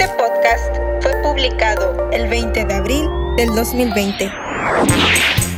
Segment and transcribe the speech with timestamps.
[0.00, 4.30] Este podcast fue publicado el 20 de abril del 2020.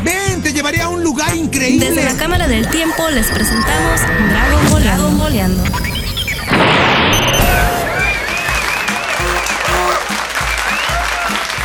[0.02, 1.90] Ven, te llevaré a un lugar increíble.
[1.90, 5.62] Desde la Cámara del Tiempo les presentamos Dragon Dragon Boleando.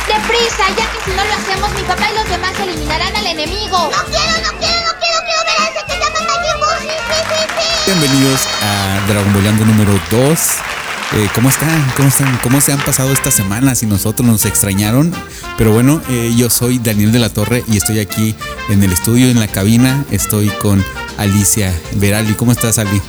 [0.06, 0.68] ¡Deprisa!
[0.76, 3.78] Ya que si no lo hacemos, mi papá y los demás eliminarán al enemigo.
[3.78, 6.76] ¡No quiero, no quiero, no quiero, quiero ver a ese que llama Majin Buu!
[6.82, 7.90] ¡Sí, sí, sí, sí!
[7.92, 10.75] Bienvenidos a Dragon Boleando número 2.
[11.16, 11.82] Eh, ¿Cómo están?
[11.96, 12.38] ¿Cómo están?
[12.42, 13.78] ¿Cómo se han pasado estas semanas?
[13.78, 15.14] Si nosotros nos extrañaron.
[15.56, 18.34] Pero bueno, eh, yo soy Daniel de la Torre y estoy aquí
[18.68, 20.04] en el estudio, en la cabina.
[20.10, 20.84] Estoy con
[21.16, 22.34] Alicia Verali.
[22.34, 23.00] ¿Cómo estás, Ali?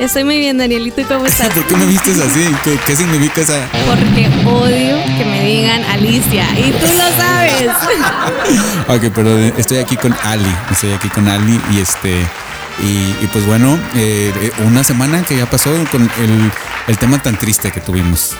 [0.00, 0.84] Estoy muy bien, Daniel.
[0.84, 1.48] ¿Y tú cómo estás?
[1.54, 2.44] ¿Por qué me vistes así?
[2.64, 3.68] ¿Qué, qué significa esa?
[3.86, 6.48] Porque odio que me digan Alicia.
[6.58, 7.70] Y tú lo sabes.
[8.88, 10.52] ok, pero estoy aquí con Ali.
[10.72, 12.18] Estoy aquí con Ali y este.
[12.82, 16.50] Y, y pues bueno, eh, una semana que ya pasó con el,
[16.86, 18.34] el tema tan triste que tuvimos.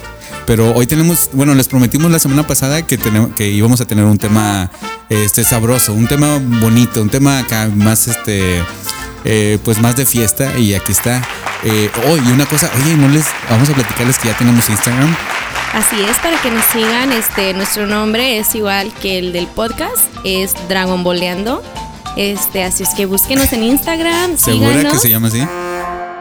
[0.46, 4.04] Pero hoy tenemos, bueno, les prometimos la semana pasada que, tenemos, que íbamos a tener
[4.04, 4.70] un tema
[5.08, 8.62] este, sabroso, un tema bonito, un tema acá más, este,
[9.24, 10.58] eh, pues más de fiesta.
[10.58, 11.22] Y aquí está.
[11.64, 15.16] Eh, oh, y una cosa, oye, no les, vamos a platicarles que ya tenemos Instagram.
[15.72, 20.06] Así es, para que nos sigan, este, nuestro nombre es igual que el del podcast,
[20.24, 21.62] es Dragon Boleando.
[22.16, 24.36] Este, así es que búsquenos en Instagram.
[24.36, 24.92] ¿Segura síganos.
[24.92, 25.40] que se llama así?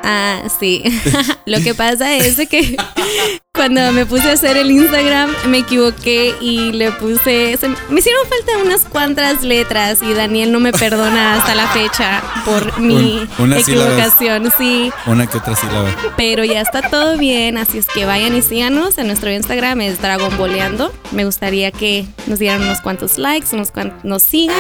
[0.05, 0.83] Ah, sí.
[1.45, 2.75] Lo que pasa es de que
[3.53, 7.55] cuando me puse a hacer el Instagram me equivoqué y le puse.
[7.57, 12.21] se- me hicieron falta unas cuantas letras y Daniel no me perdona hasta la fecha
[12.45, 12.95] por mi
[13.37, 13.91] Un- unas sílabas.
[13.93, 14.91] equivocación, sí.
[15.05, 15.89] Una que otra sílaba.
[16.17, 18.97] Pero ya está todo bien, así es que vayan y síganos.
[18.97, 20.93] En nuestro Instagram es Dragon Boleando.
[21.11, 24.57] Me gustaría que nos dieran unos cuantos likes, unos cuantos nos sigan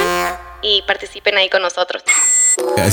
[0.61, 2.01] y participen ahí con nosotros.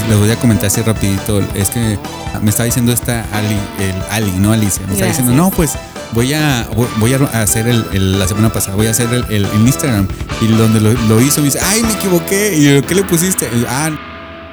[0.09, 1.41] Les voy a comentar así rapidito.
[1.55, 1.99] Es que
[2.43, 4.83] me estaba diciendo esta Ali, el Ali, no Alicia.
[4.87, 5.27] Me está Gracias.
[5.27, 5.73] diciendo, no, pues
[6.13, 6.67] voy a
[6.99, 10.07] voy- a hacer el, el- la semana pasada, voy a hacer el, el- el Instagram.
[10.41, 12.57] Y donde lo, lo hizo, me dice, ay, me equivoqué.
[12.57, 13.49] Y yo, ¿qué le pusiste?
[13.55, 13.91] Y yo, ah,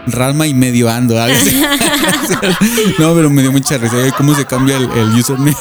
[0.08, 1.22] Ralma y medio ando.
[1.22, 1.62] algo así.
[3.00, 3.96] no, pero me dio mucha risa.
[4.04, 5.56] Ay, ¿Cómo se cambia el, el username?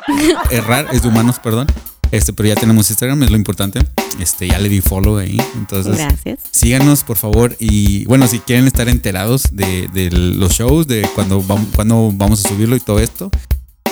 [0.50, 1.66] Errar es de humanos, perdón.
[2.12, 3.80] Este, pero ya tenemos Instagram, es lo importante.
[4.20, 5.40] Este, ya le di follow ahí.
[5.56, 6.38] Entonces, Gracias.
[6.50, 7.56] Síganos, por favor.
[7.58, 12.44] Y bueno, si quieren estar enterados de, de los shows, de cuando vamos, cuando vamos
[12.44, 13.30] a subirlo y todo esto,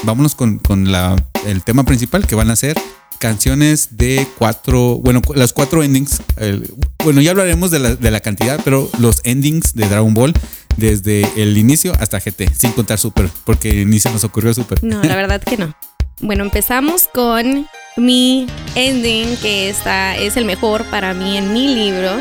[0.04, 1.16] vámonos con, con la,
[1.46, 2.76] el tema principal que van a ser
[3.18, 6.20] canciones de cuatro, bueno, las cuatro endings.
[6.36, 10.32] El- bueno, ya hablaremos de la, de la cantidad, pero los endings de Dragon Ball
[10.76, 14.82] desde el inicio hasta GT, sin contar Super, porque ni se nos ocurrió Super.
[14.84, 15.74] No, la verdad que no.
[16.20, 17.66] Bueno, empezamos con
[17.96, 22.20] mi ending, que esta es el mejor para mí en mi libro.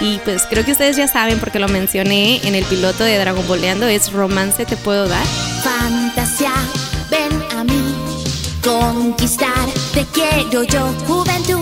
[0.00, 3.46] Y pues creo que ustedes ya saben porque lo mencioné en el piloto de Dragon
[3.46, 5.24] Boleando, es Romance Te Puedo Dar.
[5.62, 6.54] Fantasía,
[7.10, 7.94] ven a mí.
[8.64, 11.60] Conquistar, te quiero yo, juventud.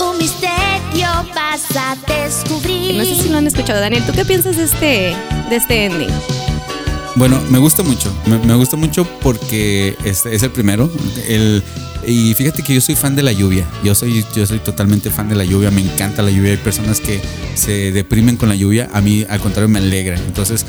[0.00, 2.96] Un misterio vas a descubrir.
[2.96, 3.80] No sé si lo han escuchado.
[3.80, 5.16] Daniel, ¿tú qué piensas de este,
[5.48, 6.10] de este ending?
[7.16, 8.14] Bueno, me gusta mucho.
[8.26, 10.90] Me, me gusta mucho porque es, es el primero.
[11.26, 11.62] El,
[12.06, 13.66] y fíjate que yo soy fan de la lluvia.
[13.82, 15.70] Yo soy, yo soy totalmente fan de la lluvia.
[15.70, 16.50] Me encanta la lluvia.
[16.50, 17.20] Hay personas que
[17.54, 18.90] se deprimen con la lluvia.
[18.92, 20.16] A mí, al contrario, me alegra.
[20.16, 20.66] Entonces,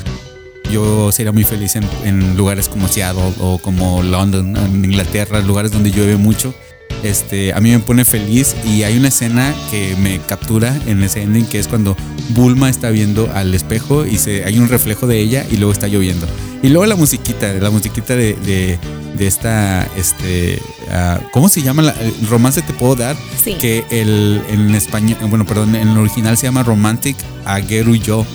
[0.72, 5.72] yo sería muy feliz en, en lugares como Seattle o como London, en Inglaterra, lugares
[5.72, 6.54] donde llueve mucho.
[7.04, 11.22] Este, a mí me pone feliz y hay una escena que me captura en ese
[11.22, 11.96] ending que es cuando
[12.30, 15.88] Bulma está viendo al espejo y se, hay un reflejo de ella y luego está
[15.88, 16.28] lloviendo.
[16.64, 18.80] Y luego la musiquita, la musiquita de, de,
[19.16, 20.60] de esta, este,
[20.92, 21.84] ah, ¿cómo se llama?
[21.84, 23.16] La, el romance te puedo dar.
[23.44, 23.54] Sí.
[23.54, 27.16] Que el, en español, bueno, perdón, en el original se llama Romantic
[27.46, 28.26] Ageru Yo.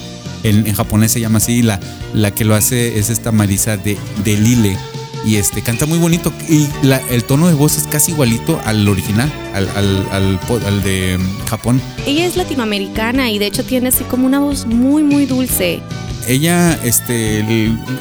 [0.45, 1.62] En, en japonés se llama así.
[1.62, 1.81] La,
[2.15, 4.77] la que lo hace es esta Marisa de, de Lile.
[5.25, 6.33] Y este canta muy bonito.
[6.49, 10.83] Y la- el tono de voz es casi igualito al original, al, al, al al
[10.83, 11.81] de mm, Japón.
[12.06, 15.81] Ella es latinoamericana y de hecho tiene así como una voz muy, muy dulce.
[16.27, 17.44] Ella este,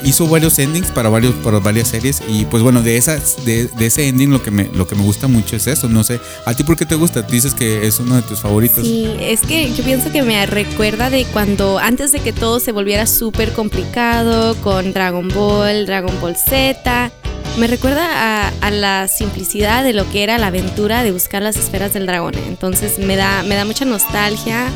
[0.04, 2.22] hizo varios endings para, varios, para varias series.
[2.28, 5.28] Y pues bueno, de, esas, de, ese ending lo que, me, lo que me gusta
[5.28, 5.88] mucho es eso.
[5.88, 7.22] No sé, ¿a ti por qué te gusta?
[7.22, 8.84] Dices que es uno de tus favoritos.
[8.84, 12.72] Sí, es que yo pienso que me recuerda de cuando antes de que todo se
[12.72, 17.10] volviera súper complicado con Dragon Ball, Dragon Ball Z.
[17.58, 21.56] Me recuerda a, a la simplicidad de lo que era la aventura de buscar las
[21.56, 22.34] esferas del dragón.
[22.46, 24.68] Entonces me da, me da mucha nostalgia.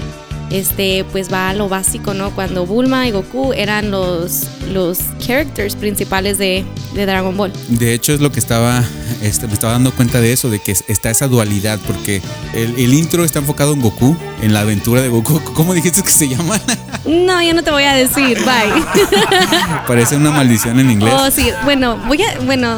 [0.50, 2.30] Este, pues va a lo básico, ¿no?
[2.30, 6.64] Cuando Bulma y Goku eran los, los characters principales de,
[6.94, 7.52] de Dragon Ball.
[7.68, 8.84] De hecho, es lo que estaba,
[9.22, 12.22] este, me estaba dando cuenta de eso, de que es- está esa dualidad, porque
[12.54, 15.40] el, el intro está enfocado en Goku, en la aventura de Goku.
[15.54, 16.60] ¿Cómo dijiste que se llama?
[17.04, 18.84] No, yo no te voy a decir, bye.
[19.88, 21.12] Parece una maldición en inglés.
[21.16, 22.76] Oh, sí, bueno, voy a, bueno,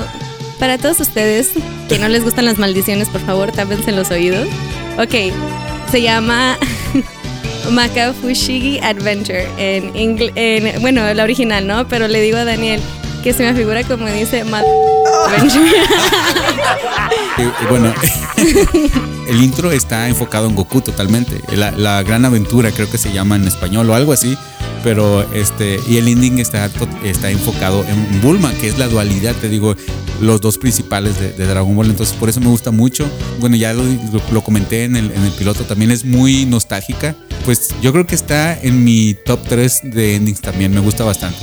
[0.58, 1.50] Para todos ustedes
[1.88, 4.48] que no les gustan las maldiciones, por favor, tápense los oídos.
[4.98, 5.32] Ok,
[5.92, 6.58] se llama
[7.70, 11.86] Makafushigi Adventure en, en bueno, la original, ¿no?
[11.88, 12.80] Pero le digo a Daniel
[13.22, 14.64] que se me figura como dice Mad
[15.26, 15.70] Adventure.
[17.68, 17.94] Bueno,
[19.28, 21.40] el intro está enfocado en Goku totalmente.
[21.54, 24.36] La, la gran aventura creo que se llama en español o algo así.
[24.82, 26.70] Pero este, y el ending está,
[27.04, 29.74] está enfocado en Bulma, que es la dualidad, te digo,
[30.20, 31.86] los dos principales de, de Dragon Ball.
[31.90, 33.08] Entonces, por eso me gusta mucho.
[33.40, 37.14] Bueno, ya lo, lo- lo comenté en el, en el piloto, también es muy nostálgica.
[37.44, 41.38] Pues yo creo que está en mi top 3 de endings también, me gusta bastante.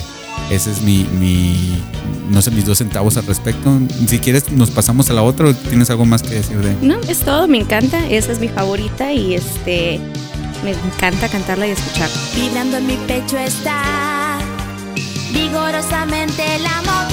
[0.51, 1.81] Ese es mi, mi,
[2.30, 3.80] no sé, mis dos centavos al respecto.
[4.07, 6.75] Si quieres, nos pasamos a la otra o tienes algo más que decir de.
[6.86, 10.00] No, es todo, me encanta, esa es mi favorita y este
[10.63, 12.16] me encanta cantarla y escucharla.
[12.36, 14.38] Vibrando en mi pecho está
[15.33, 17.07] vigorosamente el amor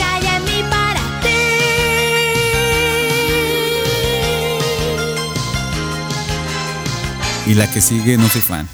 [7.46, 8.68] Y la que sigue, no soy fan.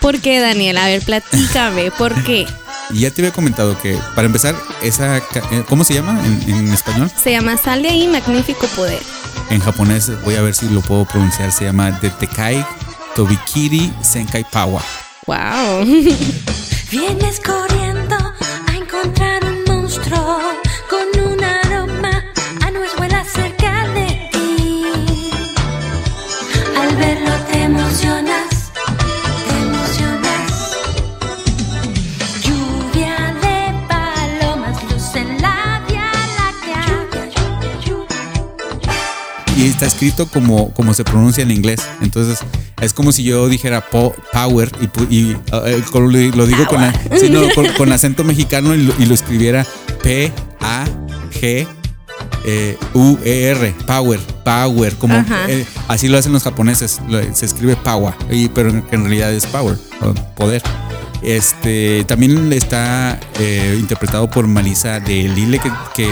[0.00, 0.76] ¿Por qué, Daniel?
[0.76, 2.46] A ver, platícame, ¿por qué?
[2.90, 5.16] Y ya te había comentado que, para empezar, esa.
[5.16, 5.22] eh,
[5.68, 7.10] ¿Cómo se llama en, en español?
[7.22, 9.00] Se llama Sal de ahí, magnífico poder.
[9.50, 11.50] En japonés, voy a ver si lo puedo pronunciar.
[11.52, 12.64] Se llama Detekai
[13.14, 14.82] Tobikiri Senkai Pawa.
[15.26, 15.84] Wow.
[16.90, 19.33] Vienes corriendo a encontrar
[39.84, 41.80] está escrito como, como se pronuncia en inglés.
[42.00, 42.38] Entonces,
[42.80, 44.70] es como si yo dijera po- power
[45.10, 48.94] y, eh, con- lo digo con, la- sí, no, con, con acento mexicano y lo,
[48.98, 49.66] y lo escribiera
[50.02, 51.66] P-A-G.
[52.46, 55.14] eh, U-E-R, power, power, como
[55.48, 57.00] eh, así lo hacen los japoneses,
[57.32, 59.76] se escribe power, y, pero en, en realidad es power,
[60.36, 60.62] poder.
[61.24, 65.58] Este también está eh, interpretado por Marisa de Lille,
[65.94, 66.08] que,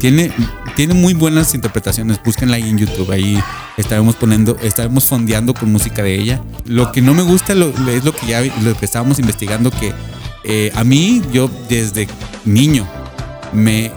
[0.00, 0.32] tiene,
[0.74, 2.18] tiene muy buenas interpretaciones.
[2.24, 3.10] Búsquenla ahí en YouTube.
[3.10, 3.38] Ahí
[3.76, 6.42] estaremos poniendo, estaremos fondeando con música de ella.
[6.64, 9.92] Lo que no me gusta es lo que ya lo que estábamos investigando, que
[10.44, 12.06] eh, a mí, yo desde
[12.44, 12.86] niño,
[13.52, 13.90] me,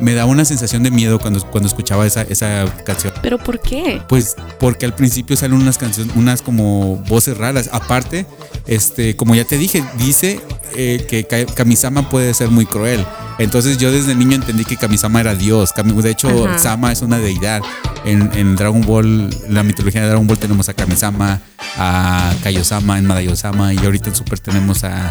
[0.00, 3.12] me da una sensación de miedo cuando, cuando escuchaba esa, esa canción.
[3.22, 4.00] ¿Pero por qué?
[4.08, 7.68] Pues porque al principio salen unas canciones, unas como voces raras.
[7.72, 8.26] Aparte,
[8.66, 10.40] este, como ya te dije, dice
[10.74, 13.04] eh, que Ka- Kamisama puede ser muy cruel.
[13.38, 15.72] Entonces yo desde niño entendí que Kamisama era Dios.
[15.76, 16.58] De hecho, Ajá.
[16.58, 17.62] Sama es una deidad.
[18.04, 21.40] En, en Dragon Ball, en la mitología de Dragon Ball tenemos a Kamisama,
[21.76, 25.10] a Kaiosama, en Madayosama y ahorita en Super tenemos a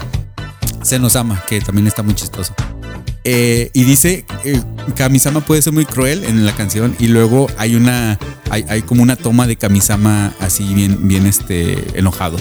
[0.81, 2.53] Senosama, que también está muy chistoso.
[3.25, 4.61] Eh, y dice eh,
[4.95, 8.17] Kamisama puede ser muy cruel en la canción y luego hay una
[8.49, 12.37] hay, hay como una toma de Kamisama así bien bien este enojado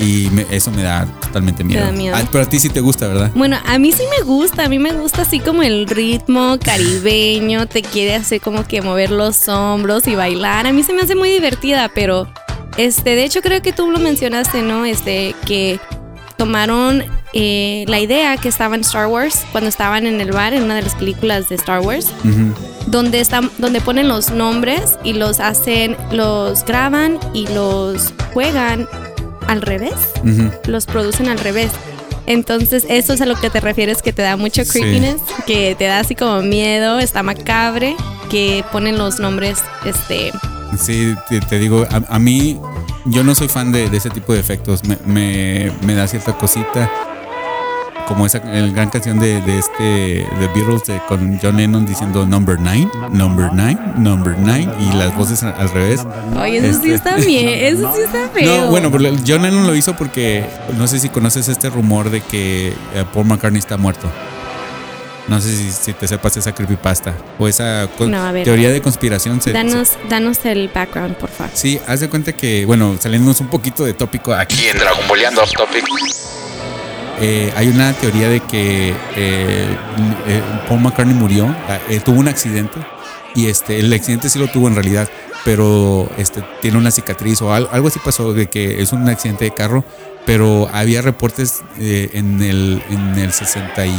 [0.00, 1.84] y me- eso me da totalmente miedo.
[1.84, 2.16] da miedo.
[2.16, 3.32] Ah, pero a ti sí te gusta, ¿verdad?
[3.34, 7.66] Bueno, a mí sí me gusta, a mí me gusta así como el ritmo caribeño,
[7.66, 10.66] te quiere hacer como que mover los hombros y bailar.
[10.68, 12.32] A mí se me hace muy divertida, pero
[12.76, 14.84] este, de hecho creo que tú lo mencionaste, ¿no?
[14.84, 15.80] Este, que
[16.36, 17.02] tomaron
[17.40, 20.74] eh, la idea que estaba en Star Wars cuando estaban en el bar en una
[20.74, 22.08] de las películas de Star Wars
[22.86, 28.88] donde están donde ponen los nombres y los hacen los graban y los juegan
[29.46, 29.94] al revés
[30.66, 31.70] los producen al revés
[32.26, 34.70] entonces eso es a lo que te refieres que te da mucho Sí.
[34.80, 35.16] creepiness
[35.46, 37.94] que te da así como miedo está macabre
[38.30, 40.32] que ponen los nombres este
[40.78, 42.60] Sí, te, te digo, a, a mí
[43.06, 44.84] yo no soy fan de, de ese tipo de efectos.
[44.84, 46.90] Me, me- me da cierta cosita.
[48.08, 52.24] Como esa el gran canción de, de este de Beatles de- con John Lennon diciendo
[52.24, 56.00] number nine, number nine, number nine y las voces al, revés.
[56.40, 59.66] oye eso sí Este- está bien eso sí está feo No, bueno, pero John Lennon
[59.66, 60.42] lo hizo porque
[60.78, 64.10] no sé si conoces este rumor de que eh, Paul McCartney está muerto.
[65.28, 68.44] No sé si, si te sepas esa creepypasta o esa No, ver.
[68.44, 69.36] teoría de conspiración.
[69.42, 73.38] se- se- danos danos el background por favor Sí, haz de cuenta que, bueno, saliéndonos
[73.42, 75.84] un poquito de tópico aquí en Dragon Boleando Off Topic.
[77.20, 79.76] Eh, hay una teoría de que eh,
[80.26, 81.54] eh, Paul McCartney murió,
[81.88, 82.78] eh, tuvo un accidente
[83.34, 85.08] y este, el accidente sí lo tuvo en realidad,
[85.44, 89.44] pero este, tiene una cicatriz o al- algo así pasó de que es un accidente
[89.44, 89.84] de carro,
[90.26, 93.92] pero había reportes eh, en, el, en el 60 y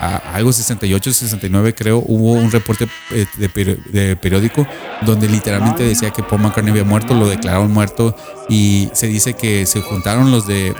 [0.00, 4.66] a- algo 68, 69 creo, hubo un reporte eh, de periódico
[5.02, 8.16] donde literalmente decía que Paul McCartney había muerto, lo declararon muerto
[8.48, 10.74] y se dice que se juntaron los de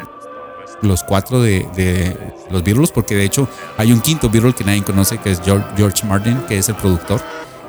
[0.82, 2.16] los cuatro de, de
[2.50, 5.66] los Beatles, porque de hecho hay un quinto Beatle que nadie conoce, que es George,
[5.76, 7.20] George Martin, que es el productor.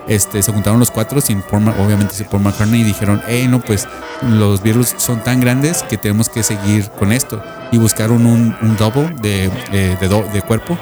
[0.07, 3.59] este, se juntaron los cuatro, sin Paul obviamente sin Paul McCartney, y dijeron, hey, no,
[3.61, 3.87] pues
[4.27, 7.41] los Beatles son tan grandes que tenemos que seguir con esto.
[7.71, 10.77] Y buscaron un, un double de, eh, de, do- de cuerpo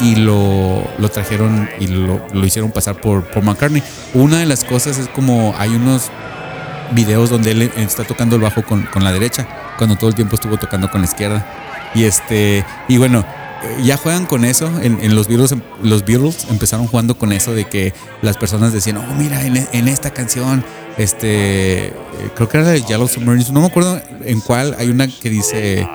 [0.00, 3.82] y lo, lo trajeron y lo, lo hicieron pasar por Paul McCartney.
[4.14, 6.10] Una de las cosas es como hay unos
[6.92, 9.46] videos donde él está tocando el bajo con, con la derecha,
[9.78, 11.46] cuando todo el tiempo estuvo tocando con la izquierda.
[11.94, 13.24] Y este, y bueno,
[13.62, 14.70] eh, ya juegan con eso.
[14.82, 19.14] En, los Beatles, los Beatles empezaron jugando con eso de que las personas decían, oh,
[19.14, 20.64] mira, en, en esta canción,
[20.98, 21.94] este, eh,
[22.34, 25.86] creo que era de Yellow Submarines, no me acuerdo en cuál, hay una que dice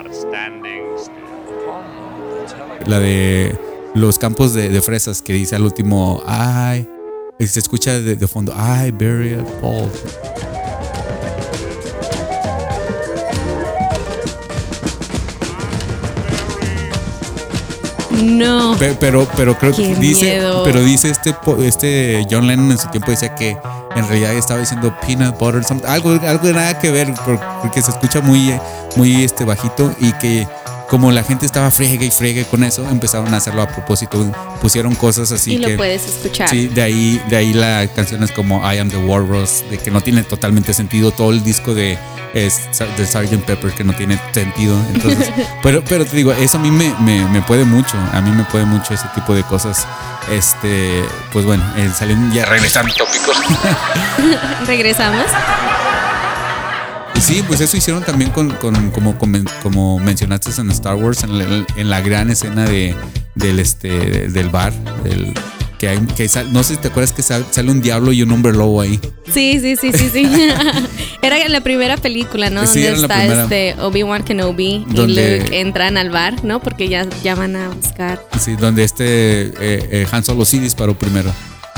[2.86, 3.56] la de
[3.94, 6.88] los campos de, fresas que dice al último, ay,
[7.40, 9.90] se escucha de, de fondo, ay, buried Paul.
[18.24, 18.76] No.
[18.78, 20.64] Pe- Pero, pero creo que dice, miedo.
[20.64, 23.58] pero dice este, po- este John Lennon en su tiempo decía que
[23.96, 27.92] en realidad estaba diciendo peanut butter, algo, algo de nada que ver, por- porque se
[27.92, 28.54] escucha muy,
[28.96, 30.48] muy este bajito y que
[30.90, 34.96] como la gente estaba friegue y friegue con eso, empezaron a hacerlo a propósito, pusieron
[34.96, 36.50] cosas así y que lo puedes escuchar.
[36.50, 39.92] Sí, de ahí, de ahí la canción es como I Am the Walrus, de que
[39.92, 41.12] no tiene totalmente sentido.
[41.12, 41.98] Todo el disco de,
[42.34, 42.62] es,
[42.98, 43.44] de Sgt.
[43.46, 44.78] Pepper que no tiene sentido.
[44.94, 45.30] Entonces,
[45.64, 47.98] pero, pero te digo, eso a mí me, me, me puede mucho.
[48.14, 49.86] A mí me puede mucho ese tipo de cosas.
[50.32, 53.38] Este, pues bueno, eh, salen ya regresando tópicos.
[54.68, 55.26] Regresamos.
[57.22, 61.38] Sí, pues eso hicieron también con, con- como, como, como mencionaste en Star Wars, en
[61.38, 62.96] la, en la gran escena de,
[63.36, 64.72] del, este, del bar,
[65.04, 65.34] del,
[65.78, 68.22] que hay, que sal- no sé si te acuerdas que sal- sale un diablo y
[68.22, 69.00] un hombre lobo ahí.
[69.34, 70.26] Sí, sí, sí, sí, sí.
[71.22, 72.66] era en la primera película, ¿no?
[72.66, 76.62] Sí, Donde está este Obi-Wan Kenobi Donde- y Luke entran al bar, ¿no?
[76.62, 78.24] Porque ya, ya van a buscar.
[78.40, 81.34] Sí, donde este eh, eh, Han Solo sí disparó primero.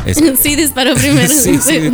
[0.42, 1.28] Sí, disparó primero.
[1.34, 1.92] sí, sí.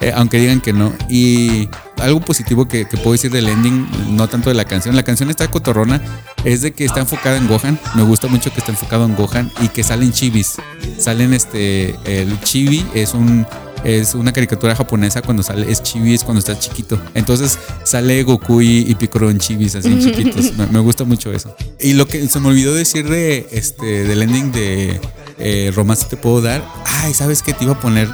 [0.00, 0.92] Eh, aunque digan que no.
[1.08, 4.94] Y algo positivo que, que puedo decir del ending, no tanto de la canción.
[4.94, 6.00] La canción está cotorrona,
[6.44, 7.78] es de que está enfocada en Gohan.
[7.96, 10.56] Me gusta mucho que está enfocado en Gohan y que salen chibis.
[10.98, 11.96] Salen este.
[12.04, 13.46] El chibi es un.
[13.84, 17.00] Es una caricatura japonesa cuando sale, es chibi, es cuando está chiquito.
[17.14, 20.52] Entonces sale Goku y, y Piccolo en chibis así chiquitos.
[20.56, 21.54] Me, me gusta mucho eso.
[21.78, 25.00] Y lo que se me olvidó decir de este del ending de
[25.38, 26.64] eh, Romance te puedo dar.
[27.00, 28.08] Ay, ¿sabes qué te iba a poner?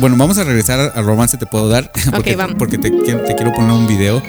[0.00, 1.90] Bueno, vamos a regresar a Romance Te Puedo Dar.
[2.10, 2.56] Porque, vamos.
[2.58, 4.22] porque te, quiero- te quiero poner un video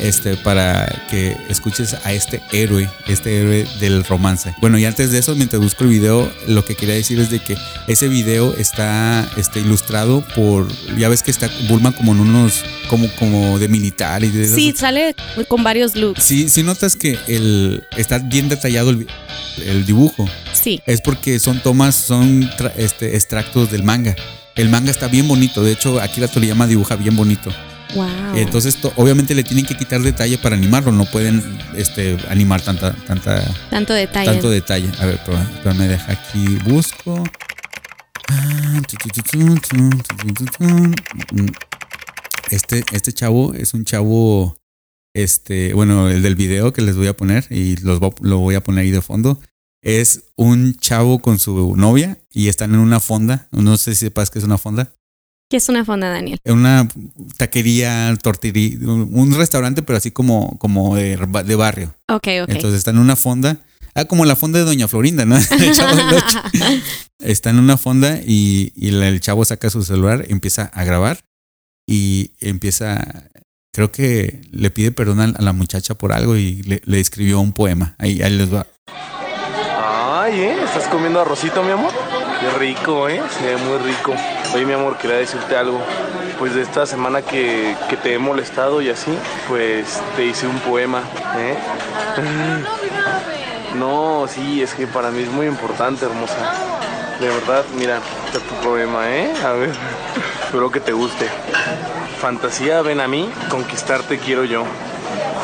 [0.00, 4.54] este, para que escuches a este héroe, este héroe del romance.
[4.60, 7.38] Bueno, y antes de eso, mientras busco el video, lo que quería decir es de
[7.40, 10.68] que ese video está este, ilustrado por.
[10.98, 12.62] Ya ves que está Bulma como en unos.
[12.90, 15.14] como, como de militar y de Sí, sale
[15.48, 16.22] con varios looks.
[16.22, 19.06] Sí, sí notas que el, está bien detallado el,
[19.64, 20.80] el dibujo Sí.
[20.86, 24.14] es porque son tomas, son tra- este, extractos del manga.
[24.56, 25.62] El manga está bien bonito.
[25.62, 27.50] De hecho, Akira Toriyama dibuja bien bonito.
[27.94, 28.36] Wow.
[28.36, 30.92] Entonces, obviamente le tienen que quitar detalle para animarlo.
[30.92, 31.42] No pueden
[31.76, 34.26] este, animar tanta, tanta, tanto detalle.
[34.26, 34.88] Tanto detalle.
[34.98, 35.20] A ver,
[35.62, 36.58] pero me deja aquí.
[36.64, 37.22] Busco.
[42.50, 44.56] Este, este chavo es un chavo.
[45.14, 48.62] Este, bueno, el del video que les voy a poner y los, lo voy a
[48.62, 49.38] poner ahí de fondo.
[49.86, 53.46] Es un chavo con su novia y están en una fonda.
[53.52, 54.92] No sé si sepas que es una fonda.
[55.48, 56.40] ¿Qué es una fonda, Daniel?
[56.44, 56.88] Una
[57.36, 61.94] taquería, tortillería, un restaurante, pero así como, como de, de barrio.
[62.08, 62.48] Ok, ok.
[62.48, 63.58] Entonces está en una fonda.
[63.94, 65.36] Ah, como la fonda de Doña Florinda, ¿no?
[65.60, 66.42] El chavo del Ocho.
[67.20, 71.20] Está en una fonda y, y el chavo saca su celular, empieza a grabar
[71.88, 73.30] y empieza,
[73.72, 77.40] creo que le pide perdón a a la muchacha por algo y le, le escribió
[77.40, 77.94] un poema.
[77.98, 78.66] Ahí, ahí les va.
[80.34, 80.56] ¿Eh?
[80.64, 81.92] ¿Estás comiendo arrocito, mi amor?
[82.40, 83.22] Qué rico, ¿eh?
[83.38, 84.12] Se ve muy rico.
[84.54, 85.80] Oye, mi amor, quería decirte algo.
[86.38, 89.16] Pues de esta semana que, que te he molestado y así,
[89.48, 91.02] pues te hice un poema,
[91.38, 91.56] ¿eh?
[93.76, 96.34] No, sí, es que para mí es muy importante, hermosa.
[97.20, 99.32] De verdad, mira, está tu poema, ¿eh?
[99.44, 99.70] A ver,
[100.44, 101.28] espero que te guste.
[102.20, 104.64] Fantasía, ven a mí, conquistarte quiero yo.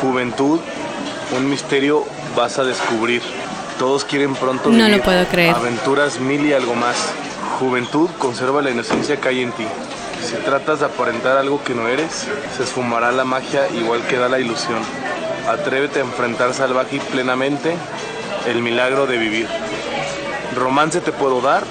[0.01, 0.59] Juventud,
[1.37, 3.21] un misterio vas a descubrir.
[3.79, 5.55] Todos quieren pronto No lo puedo creer.
[5.55, 6.95] Aventuras mil y algo más.
[7.59, 9.65] Juventud, conserva la inocencia que hay en ti.
[10.25, 14.29] Si tratas de aparentar algo que no eres, se esfumará la magia igual que da
[14.29, 14.79] la ilusión.
[15.49, 17.75] Atrévete a enfrentar salvaje y plenamente
[18.47, 19.47] el milagro de vivir.
[20.55, 21.63] Romance te puedo dar,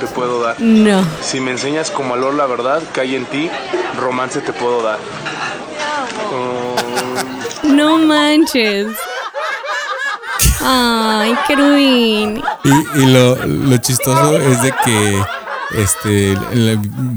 [0.00, 0.56] te puedo dar.
[0.60, 1.04] No.
[1.22, 3.50] Si me enseñas con valor la verdad que hay en ti,
[4.00, 4.98] romance te puedo dar.
[6.32, 6.74] Oh,
[7.62, 8.88] No manches.
[10.60, 12.42] Ay, qué ruin.
[12.64, 15.22] Y, y lo, chistoso es de que
[15.76, 16.34] este,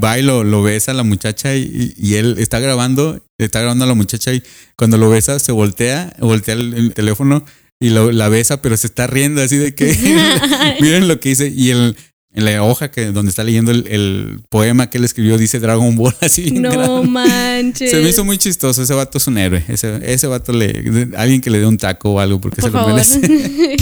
[0.02, 3.94] va y lo, besa a la muchacha y, él está grabando, está grabando a la
[3.94, 4.42] muchacha y
[4.76, 7.44] cuando lo besa se voltea, voltea el, el teléfono
[7.80, 9.86] y lo- la besa, pero se está riendo así de que
[10.80, 11.96] miren lo que dice y el
[12.34, 15.94] en la hoja que donde está leyendo el, el poema que él escribió dice Dragon
[15.96, 16.50] Ball así.
[16.50, 17.90] No manches.
[17.90, 18.82] Se me hizo muy chistoso.
[18.82, 19.64] Ese vato es un héroe.
[19.68, 21.10] Ese, ese vato le.
[21.16, 22.94] Alguien que le dé un taco o algo porque Por se lo favor.
[22.94, 23.76] merece.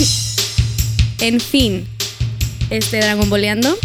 [1.19, 1.85] en fin,
[2.69, 3.77] este Dragon Boleando,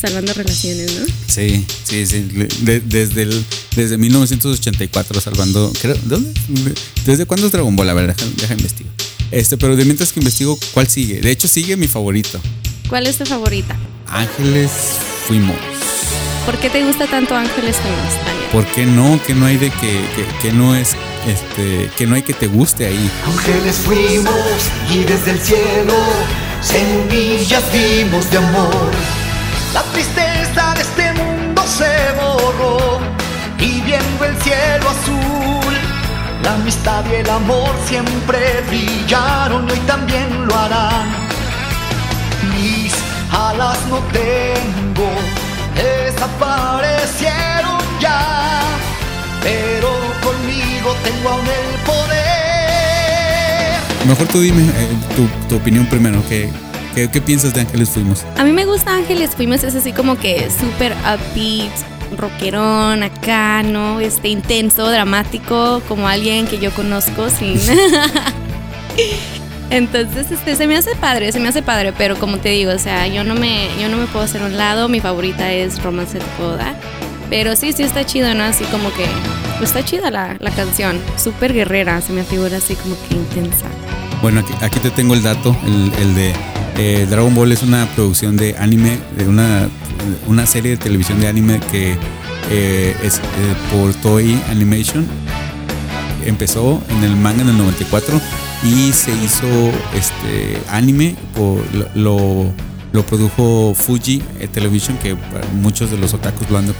[0.00, 1.06] salvando relaciones, ¿no?
[1.28, 2.20] Sí, sí, sí.
[2.62, 3.44] De- desde, el,
[3.76, 5.72] desde 1984 salvando.
[5.80, 6.32] Creo, ¿Dónde?
[7.06, 7.88] ¿Desde cuándo es Dragon Ball?
[7.90, 8.90] A ver, deja, deja investigo.
[9.30, 11.20] Este, pero de mientras que investigo, ¿cuál sigue?
[11.20, 12.40] De hecho, sigue mi favorito.
[12.88, 13.76] ¿Cuál es tu favorita?
[14.08, 15.56] Ángeles fuimos.
[16.44, 18.48] ¿Por qué te gusta tanto Ángeles Fuimos, Daniel?
[18.52, 19.18] ¿Por qué no?
[19.26, 20.94] Que no hay de que, que, que no es.
[21.26, 23.10] Este, que no hay que te guste ahí.
[23.26, 24.34] Ángeles fuimos
[24.90, 25.94] y desde el cielo
[26.60, 28.90] semillas vimos de amor.
[29.72, 33.00] La tristeza de este mundo se borró
[33.58, 35.74] y viendo el cielo azul,
[36.42, 41.23] la amistad y el amor siempre brillaron y hoy también lo harán.
[43.36, 45.10] Alas no tengo,
[45.74, 48.62] desaparecieron ya,
[49.42, 49.88] pero
[50.22, 52.14] conmigo tengo aún el poder.
[54.06, 56.22] Mejor tú dime eh, tu, tu opinión primero.
[56.28, 56.48] ¿Qué,
[56.94, 58.24] qué, qué piensas de Ángeles fuimos?
[58.36, 61.72] A mí me gusta Ángeles Fuimos, es así como que súper upbeat,
[62.16, 63.98] rockerón, acá, ¿no?
[63.98, 67.58] Este, intenso, dramático, como alguien que yo conozco, sin...
[69.70, 72.78] Entonces, este, se me hace padre, se me hace padre, pero como te digo, o
[72.78, 76.18] sea, yo no me, yo no me puedo hacer un lado, mi favorita es Romance
[76.18, 76.74] Te Puedo Dar.
[77.30, 78.44] Pero sí, sí está chido, ¿no?
[78.44, 79.06] Así como que,
[79.58, 83.66] pues está chida la, la canción, súper guerrera, se me figura así como que intensa.
[84.22, 86.32] Bueno, aquí, te tengo el dato, el, el de
[86.76, 89.68] eh, Dragon Ball es una producción de anime, de una,
[90.26, 91.96] una serie de televisión de anime que
[92.50, 93.20] eh, es eh,
[93.72, 95.06] por Toei Animation.
[96.24, 98.20] Empezó en el manga en el 94
[98.64, 99.46] y se hizo
[99.94, 101.62] este anime, por,
[101.94, 102.50] lo,
[102.92, 105.16] lo, produjo Fuji eh, Television, que
[105.60, 106.74] muchos de los otakus lo han de,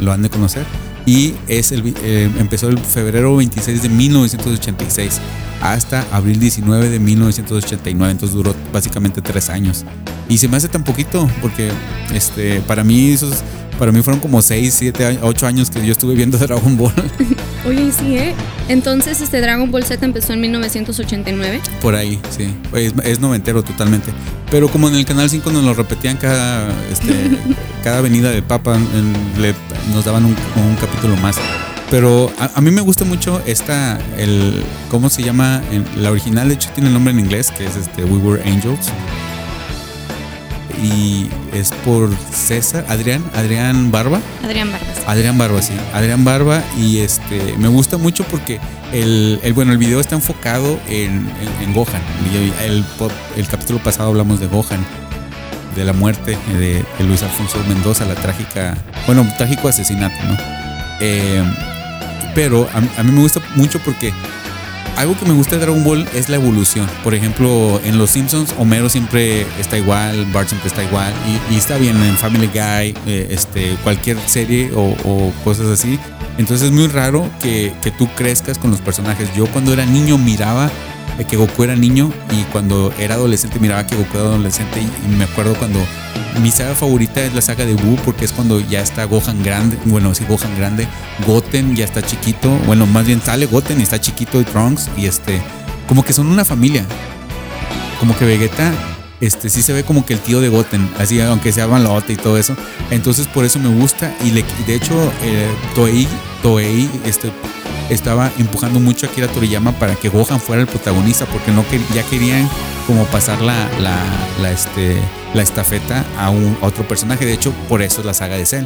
[0.00, 0.64] lo han de conocer.
[1.04, 5.20] Y es el, eh, empezó el febrero 26 de 1986
[5.60, 8.10] hasta abril 19 de 1989.
[8.10, 9.84] Entonces duró básicamente tres años.
[10.28, 11.70] Y se me hace tan poquito porque
[12.14, 13.42] este, para mí esos,
[13.82, 16.92] para mí fueron como 6, 7, 8 años que yo estuve viendo Dragon Ball.
[17.66, 18.32] Oye, sí, ¿eh?
[18.68, 21.60] Entonces, este Dragon Ball Z empezó en 1989.
[21.80, 22.54] Por ahí, sí.
[22.76, 24.12] Es, es noventero totalmente.
[24.52, 27.12] Pero como en el Canal 5 nos lo repetían cada, este,
[27.82, 29.52] cada venida de Papa, en- le-
[29.92, 31.34] nos daban un, un capítulo más.
[31.90, 35.60] Pero a, a mí me gusta mucho esta, el, ¿cómo se llama?
[35.72, 38.42] En- la original, de hecho, tiene el nombre en inglés, que es este We Were
[38.48, 38.86] Angels.
[40.82, 44.20] Y es por César, Adrián, Adrián Barba.
[44.44, 44.98] Adrián Vargas.
[45.06, 45.72] Adrián Barba, sí.
[45.94, 48.58] Adrián Barba y este me gusta mucho porque
[48.92, 52.02] el, el- bueno, el video está enfocado en, en- en Gohan.
[52.64, 52.84] El,
[53.36, 54.84] el capítulo pasado hablamos de Gohan,
[55.76, 60.36] de la muerte de, de Luis Alfonso Mendoza, la trágica, bueno, trágico asesinato, ¿no?
[61.00, 61.42] Eh,
[62.34, 64.12] pero a, a mí me gusta mucho porque
[64.96, 66.88] algo que me gusta de Dragon Ball es la evolución.
[67.04, 71.12] Por ejemplo, en Los Simpsons, Homero siempre está igual, Bart siempre está igual,
[71.50, 75.98] y, está bien en Family Guy, eh, este, cualquier serie o, o cosas así.
[76.38, 79.28] Entonces es muy raro que, que tú crezcas con los personajes.
[79.34, 80.70] Yo cuando era niño miraba
[81.28, 85.24] que Goku era niño y cuando era adolescente miraba que Goku era adolescente y, me
[85.24, 85.78] acuerdo cuando
[86.40, 89.78] mi saga favorita es la saga de Buu porque es cuando ya está Gohan grande,
[89.84, 90.88] bueno, sí Gohan grande,
[91.26, 95.06] Goten ya está chiquito, bueno, más bien sale Goten y está chiquito y Trunks y
[95.06, 95.40] este,
[95.86, 96.84] como que son una familia.
[98.00, 98.72] Como que Vegeta
[99.22, 102.16] este sí se ve como que el tío de Goten, así aunque sea malote y
[102.16, 102.56] todo eso.
[102.90, 106.08] Entonces por eso me gusta y, le, de hecho eh, Toei,
[106.42, 107.30] Toei este,
[107.90, 111.64] estaba empujando mucho a Akira Toriyama para que Gohan fuera el protagonista porque no
[111.94, 112.48] ya querían
[112.86, 114.96] como pasar la, la, este,
[115.34, 117.24] la estafeta a, un, a otro personaje.
[117.24, 118.64] De hecho, por eso es la saga de Cell.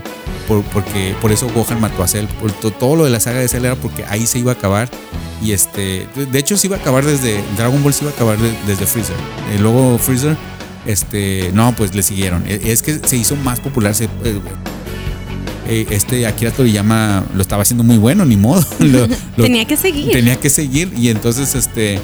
[0.48, 2.26] Por, porque, por eso Gohan mató a Cell.
[2.78, 4.88] Todo lo de la saga de Cell era porque ahí se iba a acabar.
[5.42, 8.38] Y este, de, hecho, se iba a acabar desde Dragon Ball, se iba a acabar
[8.38, 9.16] de- desde Freezer.
[9.54, 10.34] Y luego Freezer,
[10.86, 12.44] este, no, pues le siguieron.
[12.46, 13.94] E- Es que se hizo más popular.
[13.94, 14.08] Se,
[15.68, 18.64] eh, este Akira Toriyama lo estaba haciendo muy bueno, ni modo.
[18.80, 20.12] Lo- lo- Tenía que seguir.
[20.12, 21.98] tenía que seguir y entonces este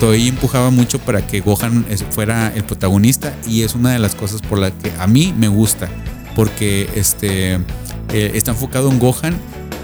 [0.00, 4.42] Toei empujaba mucho para que Gohan fuera el protagonista y es una de las cosas
[4.42, 5.88] por las que a mí me gusta
[6.34, 9.34] porque este eh, está enfocado en Gohan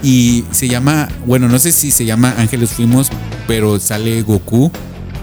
[0.02, 3.08] y se llama bueno no sé si se llama Ángeles Fuimos
[3.48, 4.70] pero sale Goku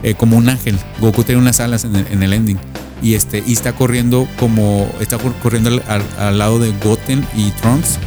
[0.02, 2.58] eh, como un ángel Goku tiene unas alas en el, en el ending
[3.02, 7.26] y este y está corriendo como está cor- corriendo al, al- al lado de Goten
[7.36, 7.98] y Trunks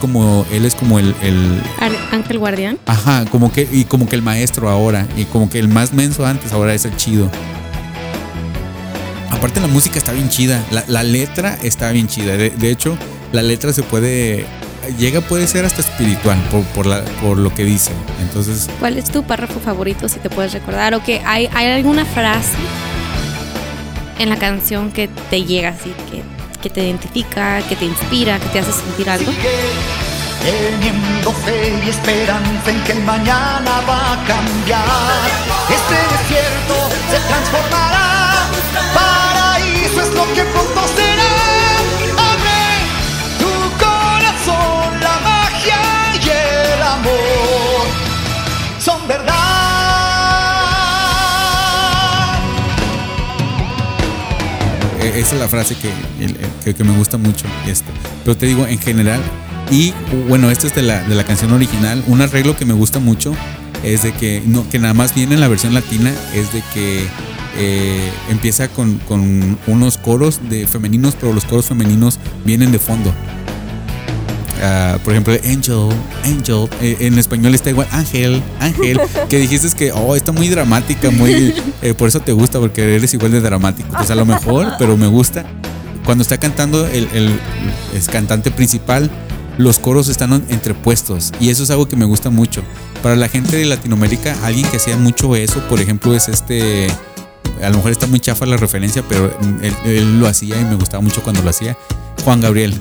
[0.00, 1.60] como él es como el, el
[2.12, 2.78] Ángel Guardián.
[2.86, 6.26] ajá como que y como que el maestro ahora y como que el más menso
[6.26, 7.30] antes ahora es el chido
[9.30, 12.96] aparte la música está bien chida la, la letra está bien chida de, de hecho
[13.32, 14.46] la letra se puede
[14.98, 17.90] llega puede ser hasta espiritual por, por, la, por lo que dice
[18.22, 20.94] entonces ¿Cuál es tu párrafo favorito, si te puedes recordar?
[20.94, 22.50] ¿O que hay, hay alguna frase
[24.18, 26.22] en la canción que te llega así, que,
[26.60, 29.32] que te identifica, que te inspira, que te hace sentir algo?
[30.42, 34.84] Teniendo fe y esperanza en que el mañana va a cambiar.
[35.68, 38.46] Este desierto se transformará.
[38.94, 41.32] Paraíso es lo que pronto será.
[42.30, 42.62] Abre
[43.40, 45.80] tu corazón, la magia
[46.22, 47.35] y el amor
[55.08, 57.46] Esa es la frase que, que me gusta mucho.
[57.66, 57.90] Este.
[58.24, 59.20] Pero te digo, en general,
[59.70, 59.92] y
[60.28, 63.34] bueno, esto es de la, de la canción original, un arreglo que me gusta mucho
[63.82, 67.06] es de que, no, que nada más viene en la versión latina, es de que
[67.58, 73.12] eh, empieza con, con unos coros de femeninos, pero los coros femeninos vienen de fondo.
[74.62, 75.88] Ah, por ejemplo, Angel,
[76.24, 81.10] Angel, eh, en español está igual, Ángel, Ángel, que dijiste que, oh, está muy dramática,
[81.10, 83.88] muy, eh, por eso te gusta, porque eres igual de dramático.
[83.96, 85.44] Pues a lo mejor, pero me gusta.
[86.04, 87.38] Cuando está cantando el, el-
[87.94, 89.10] es cantante principal,
[89.58, 92.62] los coros están entrepuestos y eso es algo que me gusta mucho.
[93.02, 96.86] Para la gente de Latinoamérica, alguien que hacía mucho eso, por ejemplo, es este,
[97.62, 100.76] a lo mejor está muy chafa la referencia, pero él, él lo hacía y me
[100.76, 101.76] gustaba mucho cuando lo hacía.
[102.24, 102.74] Juan Gabriel.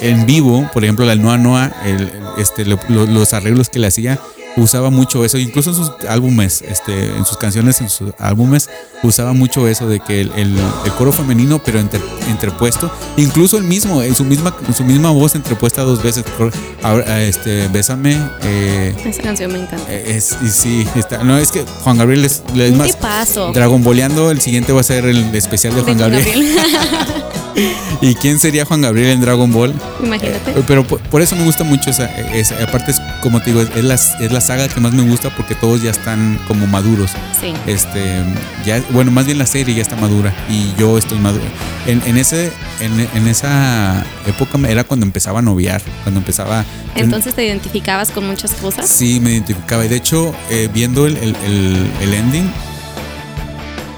[0.00, 3.86] En vivo, por ejemplo, la Noa Noa, el- este, lo- lo- los arreglos que le
[3.88, 4.18] hacía,
[4.56, 8.68] usaba mucho eso, incluso en sus álbumes, este, en sus canciones, en sus álbumes,
[9.04, 13.64] usaba mucho eso de que el, el- el coro femenino, pero entre- entrepuesto, incluso el
[13.64, 16.24] mismo, en su misma, en su misma voz entrepuesta dos veces.
[16.82, 19.92] Ahora, este, Bésame, eh, Esa canción me encanta.
[19.92, 22.96] es, y sí, está, no, es que Juan Gabriel es, es más.
[23.54, 26.56] Dragon Boleando, el siguiente va a ser el especial de De Juan Juan Gabriel.
[28.00, 29.74] ¿Y quién sería Juan Gabriel en Dragon Ball?
[30.02, 30.50] Imagínate.
[30.52, 33.62] Eh, Pero por, por eso me gusta mucho esa, esa- aparte es como te digo,
[33.62, 37.10] es la, es la saga que más me gusta porque todos ya están como maduros.
[37.40, 37.52] Sí.
[37.66, 38.22] Este,
[38.64, 41.44] ya, bueno, más bien la serie ya está madura y yo estoy maduro.
[41.86, 46.64] En, en ese, en, en esa época era cuando empezaba a noviar, cuando empezaba.
[46.94, 48.88] Entonces te identificabas con muchas cosas.
[48.88, 49.84] Sí, me identificaba.
[49.84, 52.50] Y de hecho, eh, viendo el, el- el- el ending,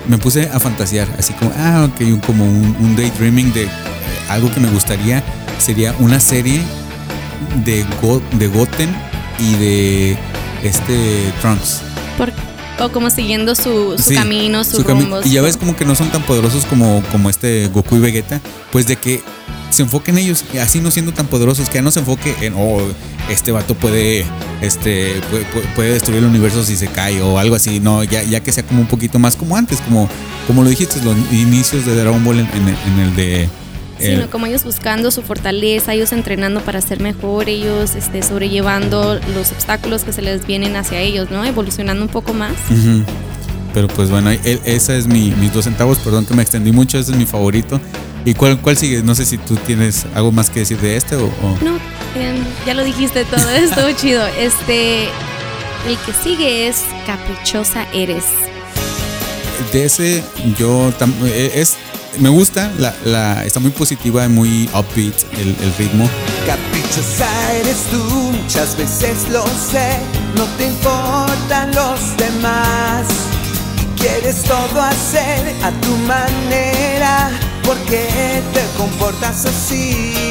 [0.08, 3.68] me puse a fantasear, así como, ah, ok, como un, un daydreaming de eh,
[4.28, 5.22] algo que me gustaría
[5.58, 6.60] sería una serie
[7.64, 8.90] de, Go- de Goten
[9.38, 10.18] y de
[10.62, 11.82] este Trunks.
[12.16, 12.32] Por-
[12.86, 15.20] o como siguiendo su, su Sí, camino, su, su cami- rumbo.
[15.24, 18.40] Y ya ves como que no son tan poderosos como, como este Goku y Vegeta,
[18.72, 19.22] pues de que
[19.70, 22.54] se enfoque en ellos, así no siendo tan poderosos, que ya no se enfoque en,
[22.56, 22.80] oh,
[23.30, 24.24] este vato puede,
[24.62, 25.20] este,
[25.76, 28.64] puede, destruir el universo si se cae o algo así, no, ya, ya que sea
[28.64, 30.08] como un poquito más como antes, como,
[30.48, 33.48] como lo dijiste, los inicios de Dragon Ball en, en el- en el de...
[34.00, 34.30] Sí, el- ¿no?
[34.30, 40.04] como ellos buscando su fortaleza, ellos entrenando para ser mejor, ellos este, sobrellevando los obstáculos
[40.04, 41.44] que se les vienen hacia ellos, ¿no?
[41.44, 42.52] Evolucionando un poco más.
[42.70, 43.04] Ujú.
[43.72, 46.98] Pero pues bueno, e- esa es mi, mis dos centavos, perdón que me extendí mucho,
[46.98, 47.80] ese es mi favorito.
[48.24, 49.02] ¿Y cuál, cuál sigue?
[49.02, 51.24] No sé si tú tienes algo más que decir de este o...
[51.26, 51.76] o- No,
[52.20, 52.36] em,
[52.66, 54.26] ya lo dijiste todo, estuvo chido.
[54.38, 58.24] Este, el que sigue es Caprichosa Eres.
[59.72, 60.22] De ese
[60.58, 60.92] yo
[61.26, 61.76] eh, es
[62.18, 66.08] me gusta, la, la, está muy positiva y muy upbeat el, el ritmo.
[66.46, 67.98] Caprichosa eres tú,
[68.42, 69.96] muchas veces lo sé,
[70.36, 73.06] no te importan los demás.
[73.96, 77.30] Quieres todo hacer a tu manera,
[77.64, 80.24] ¿por qué te comportas así?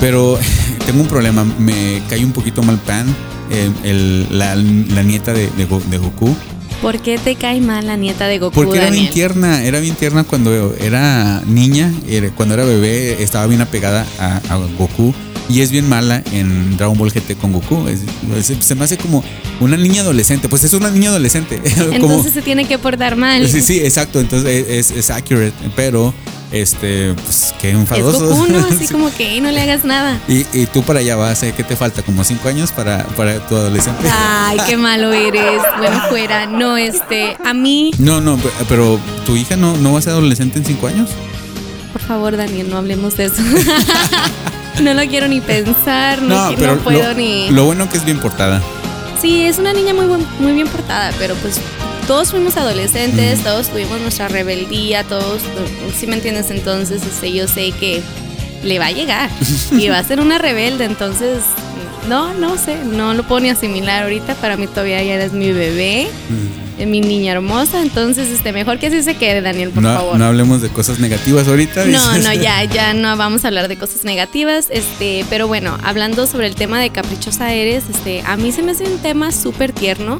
[0.00, 0.38] Pero
[0.86, 3.06] tengo un problema, me cae un poquito mal pan,
[3.50, 6.34] eh, el- la, la nieta de, de de Goku.
[6.82, 9.12] ¿Por qué te cae mal la nieta de Goku, Porque era bien Daniel?
[9.14, 11.92] tierna, era bien tierna cuando era niña,
[12.36, 15.12] cuando era bebé estaba bien apegada a, a Goku
[15.50, 17.86] y es bien mala en Dragon Ball GT con Goku.
[17.88, 18.04] Es-
[18.50, 19.22] es- se me hace como
[19.60, 21.60] una niña adolescente, pues es una niña adolescente.
[21.76, 23.46] como- Entonces se tiene que portar mal.
[23.46, 24.18] Sí, sí, exacto.
[24.20, 26.14] Entonces es, es accurate, pero
[26.52, 28.26] este, pues qué Es enfadoso.
[28.28, 28.58] Goku, ¿no?
[28.70, 28.92] Así Sí.
[28.92, 30.18] como que no le hagas nada.
[30.28, 31.54] Y, y tú para allá vas, ¿eh?
[31.56, 32.02] ¿qué te falta?
[32.02, 34.08] ¿Como cinco años para, para tu adolescente?
[34.10, 35.60] Ay, qué malo eres.
[35.78, 36.46] Bueno, fuera.
[36.46, 40.12] No, este, a mí, No, no, pe- pero tu hija no, no va a ser
[40.12, 41.10] adolescente en cinco años.
[41.92, 43.42] por favor, Daniel, no hablemos de eso.
[44.82, 47.50] no lo quiero ni pensar, no, qui- pero no puedo lo, ni.
[47.50, 48.60] lo bueno que es bien portada.
[49.20, 51.56] Sí, es una niña muy, buen- muy bien portada, pero pues
[52.10, 55.42] todos fuimos adolescentes, todos tuvimos nuestra rebeldía, todos,
[55.96, 58.02] si me entiendes, entonces este, yo sé que
[58.64, 59.30] le va a llegar
[59.70, 61.44] y va a ser una rebelde, entonces
[62.08, 65.52] no, no sé, no lo puedo ni asimilar ahorita, para mí todavía ya eres mi
[65.52, 66.08] bebé,
[66.84, 70.18] mi niña hermosa, entonces este, mejor que así se quede, Daniel, por no, favor.
[70.18, 71.84] no hablemos de cosas negativas ahorita.
[71.84, 76.26] No, no, ya, ya no vamos a hablar de cosas negativas, este, pero bueno, hablando
[76.26, 79.70] sobre el tema de Caprichosa Eres, este, a mí se me hace un tema súper
[79.70, 80.18] tierno,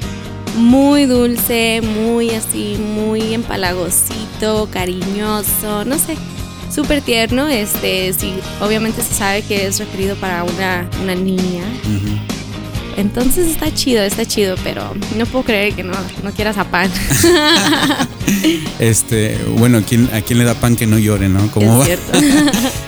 [0.56, 6.16] muy dulce, muy así, muy empalagosito, cariñoso, no sé,
[6.74, 11.64] súper tierno, este, sí, obviamente se sabe que es referido para una, una niña,
[12.96, 16.90] entonces está chido, está chido, pero no puedo creer que no, no quieras a pan.
[18.78, 21.50] Este, bueno, ¿a quién, ¿a quién le da pan que no llore, no?
[21.50, 21.84] ¿Cómo va?
[21.84, 22.12] cierto.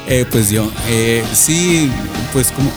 [0.09, 1.90] Eh, pues yo, eh, sí,
[2.33, 2.70] pues como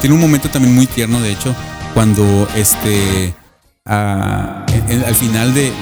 [0.00, 1.54] tiene un momento también muy tierno, de hecho,
[1.94, 3.34] cuando este
[3.84, 5.72] al final de,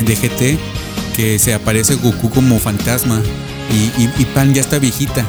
[0.00, 0.58] de, GT
[1.14, 3.20] que se aparece Goku como fantasma
[3.70, 5.24] y, Pan ya está viejita.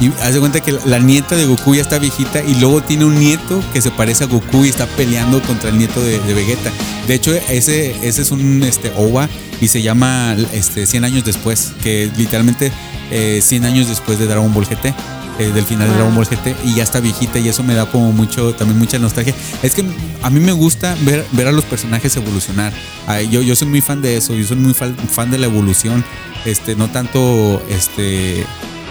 [0.00, 3.04] Y haz de cuenta que la, nieta de Goku ya está viejita y luego tiene
[3.04, 6.34] un nieto que se parece a Goku y está peleando contra el nieto de, de
[6.34, 6.70] Vegeta.
[7.06, 9.28] De hecho, ese, ese es un este, OVA
[9.60, 12.70] y se llama este, 100 años después, que literalmente
[13.10, 14.94] eh, 100 años después de Dragon Ball GT.
[15.38, 15.94] Eh, del final de.
[15.94, 18.98] Dragon Ball GT y ya está viejita y eso me da como mucho también mucha
[18.98, 19.84] nostalgia es que
[20.22, 22.72] a mí me gusta ver, ver a los personajes evolucionar
[23.06, 25.46] Ay, yo, yo soy muy fan de eso yo soy muy fan, fan de la
[25.46, 26.04] evolución
[26.44, 28.44] este no tanto este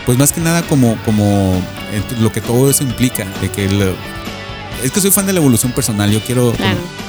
[0.06, 1.62] pues más que nada como, como
[2.22, 3.66] lo que todo eso implica, de que
[4.84, 6.64] es que soy fan de la evolución personal, yo quiero como-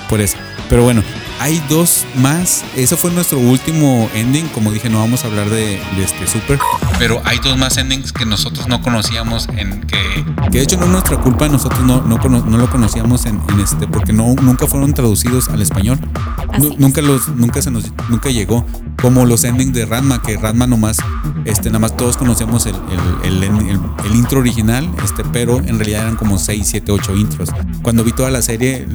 [0.08, 0.36] por eso.
[0.68, 1.02] Pero bueno,
[1.40, 2.64] hay dos más.
[2.76, 4.46] Eso fue nuestro último ending.
[4.48, 6.58] Como dije, no vamos a hablar de, de este super.
[6.98, 9.98] Pero hay dos más endings que nosotros no conocíamos en que.
[10.50, 13.40] Que de hecho no es nuestra culpa, nosotros no, no, cono- no lo conocíamos en,
[13.48, 15.98] en este, porque no, nunca fueron traducidos al español.
[16.54, 16.78] Es.
[16.78, 18.64] nunca los, nunca se nos, nunca llegó.
[19.00, 20.96] Como los endings de Ranma, que Ranma nomás,
[21.44, 22.74] este, nada más todos conocemos el,
[23.22, 27.14] el, el- el- el intro original, este, pero en realidad eran como 6, 7, 8
[27.16, 27.50] intros.
[27.82, 28.88] Cuando vi toda la serie,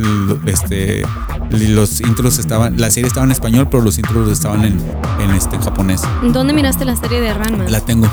[0.45, 1.03] este,
[1.51, 4.79] los intros estaban, la serie estaba en español, pero los intros estaban en,
[5.19, 6.01] en este, en japonés.
[6.31, 7.65] ¿Dónde miraste la serie de Ranma?
[7.69, 8.09] La tengo.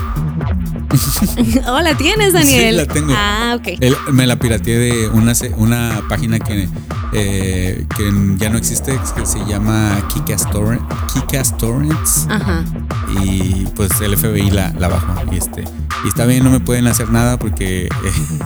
[1.68, 2.70] oh, la tienes, Daniel.
[2.70, 3.12] Sí, la tengo.
[3.16, 4.12] Ah, ok.
[4.12, 6.68] Me la pirateé de una, una página que,
[7.12, 10.82] eh, que ya no existe, que se llama Kikas Torrent,
[11.58, 12.26] Torrents.
[12.28, 12.64] Ajá.
[13.22, 15.64] y pues el FBI la, la bajó y este
[16.04, 17.88] y está bien no me pueden hacer nada porque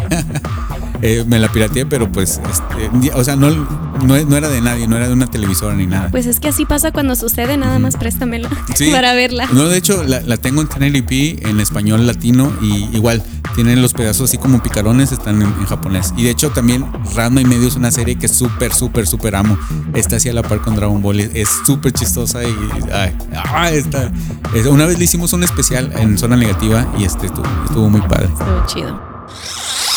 [1.06, 4.88] eh, me la pirateé pero pues este, o sea no, no no era de nadie
[4.88, 7.78] no era de una televisora ni nada Pues es que así pasa cuando sucede, nada
[7.78, 8.90] más préstamela Sí.
[8.90, 9.46] para verla.
[9.52, 13.22] no de hecho la, la tengo en 1080p en español latino y igual
[13.54, 17.40] tienen los pedazos así como picarones están en, en japonés y de hecho también Ranma
[17.40, 19.58] y medio es una serie que súper súper súper amo
[19.94, 22.48] está así a la par con Dragon Ball es- súper chistosa y
[22.92, 24.10] ay, ah, está
[24.54, 28.00] es- una vez le hicimos un especial en zona negativa y este estuvo, estuvo muy
[28.02, 29.14] padre Estuvo chido.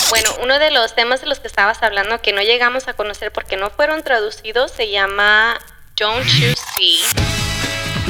[0.09, 3.31] Bueno, uno de los temas de los que estabas hablando que no llegamos a conocer
[3.31, 5.57] porque no fueron traducidos se llama
[5.97, 6.99] Don't You See.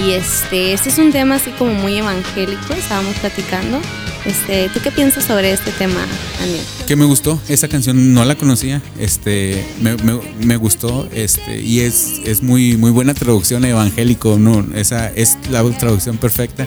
[0.06, 3.82] Y este, este es un tema así como muy evangélico, estábamos platicando.
[4.26, 6.06] Este, ¿tú qué piensas sobre este tema,
[6.40, 6.62] Daniel?
[6.88, 11.80] que me gustó esa canción no la conocía este me, me- me gustó este y
[11.82, 16.66] es, es muy muy buena traducción a evangélico no esa es la traducción perfecta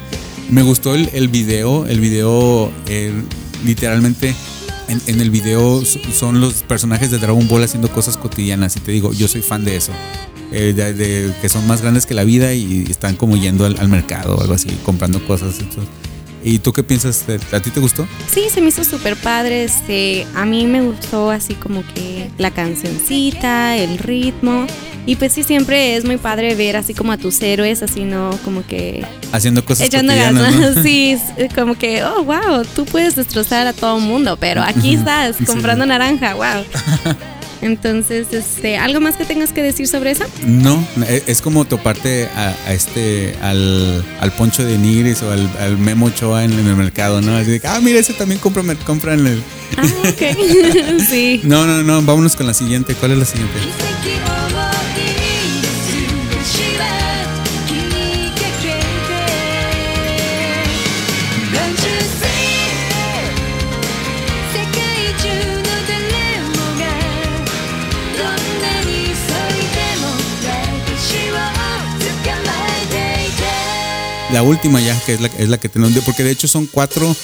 [0.50, 3.12] me gustó el, el video el video eh,
[3.64, 4.34] literalmente
[4.90, 8.80] en, en el video so- son los personajes de Dragon Ball haciendo cosas cotidianas y
[8.80, 9.92] te digo yo soy fan de eso.
[10.52, 13.86] Eh, de, que son más grandes que la vida y están como yendo al, al
[13.88, 15.54] mercado o algo así comprando cosas
[16.42, 17.24] ¿Y tú qué piensas?
[17.52, 18.06] ¿A ti te gustó?
[18.32, 19.64] Sí, se me hizo súper padre.
[19.64, 24.66] Este, a mí me gustó así como que la cancioncita, el ritmo.
[25.06, 28.30] Y pues sí, siempre es muy padre ver así como a tus héroes, así, ¿no?
[28.44, 30.54] Como que Haciendo cosas echando ganas.
[30.76, 30.82] ¿no?
[30.82, 31.16] Sí,
[31.54, 35.44] como que, oh, wow, tú puedes destrozar a todo mundo, pero aquí estás Sí.
[35.46, 36.64] comprando naranja, wow.
[37.62, 40.24] Entonces, este, ¿algo más que tengas que decir sobre eso?
[40.46, 45.48] No, e- es como toparte a, a este, al, al Poncho de Nigris o al,
[45.60, 47.36] al Memo Ochoa en, en el mercado, ¿no?
[47.36, 49.42] Así de que, ah, mira, ese también compra, me- compra en el...
[49.76, 51.00] Ah, ok.
[51.08, 51.40] sí.
[51.50, 52.94] No, no, no, vámonos con la siguiente.
[52.94, 54.49] ¿Cuál es la siguiente?「
[74.32, 77.14] La última ya, que es la, es la que tenemos, porque de hecho son cuatro...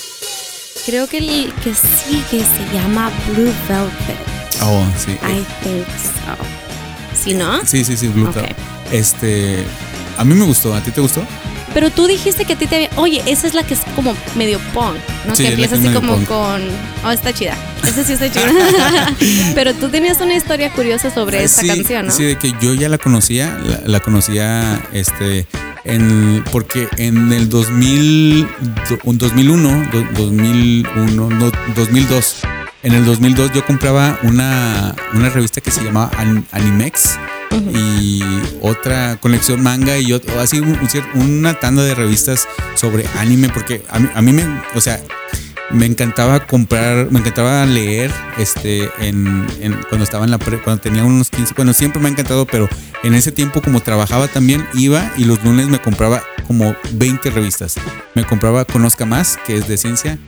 [0.85, 4.37] Creo que el que sí, que se llama Blue Velvet.
[4.63, 5.13] Oh, sí.
[5.13, 6.67] I think so.
[7.13, 7.65] así, ¿no?
[7.65, 8.31] Sí, sí, sí, Blue.
[8.31, 8.47] Cloud.
[8.93, 9.65] Este,
[10.17, 11.23] a mí me gustó, ¿a ti te gustó?
[11.75, 12.91] Pero tú dijiste que a ti te había.
[12.97, 15.37] Oye, esa es la que es como medio punk, ¿no?
[15.37, 16.29] Sí, que empieza así como punk.
[16.29, 16.63] con.
[17.05, 17.55] Oh, está chida.
[17.87, 18.47] Esa sí está chida.
[19.55, 22.13] Pero tú tenías una historia curiosa sobre esa sí, canción, ¿no?
[22.13, 25.47] Sí, de que yo ya la conocía, la, la conocía, este,
[25.87, 28.43] en, porque en el 2000,
[28.89, 32.37] do- un 2001, do- 2001, no, 2002,
[32.83, 37.19] en el 2002 yo compraba una, una revista que se llamaba An- Animex
[37.73, 38.23] y
[38.61, 40.79] otra colección manga y ot- así un-
[41.15, 44.45] una tanda de revistas sobre anime porque a mí, a mí me,
[44.75, 45.01] o sea,
[45.71, 49.47] me encantaba comprar, me encantaba leer este en,
[49.89, 52.69] cuando estaba en la pre- cuando tenía unos 15, bueno, siempre me ha encantado, pero
[53.03, 57.75] en ese tiempo como trabajaba también iba y los lunes me compraba como 20 revistas.
[58.15, 60.19] Me compraba Conozca Más, que es de ciencia,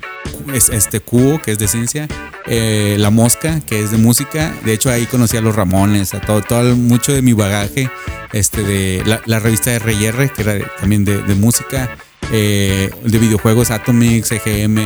[0.52, 2.08] este Cubo, que es de ciencia,
[2.46, 4.52] eh, La Mosca, que es de música.
[4.64, 7.88] De hecho ahí conocí a los Ramones, a todo, todo mucho de mi bagaje,
[8.32, 11.88] este de la, revista RR, que era de- también de, de música
[12.32, 14.78] eh, de videojuegos Atomix, EGM,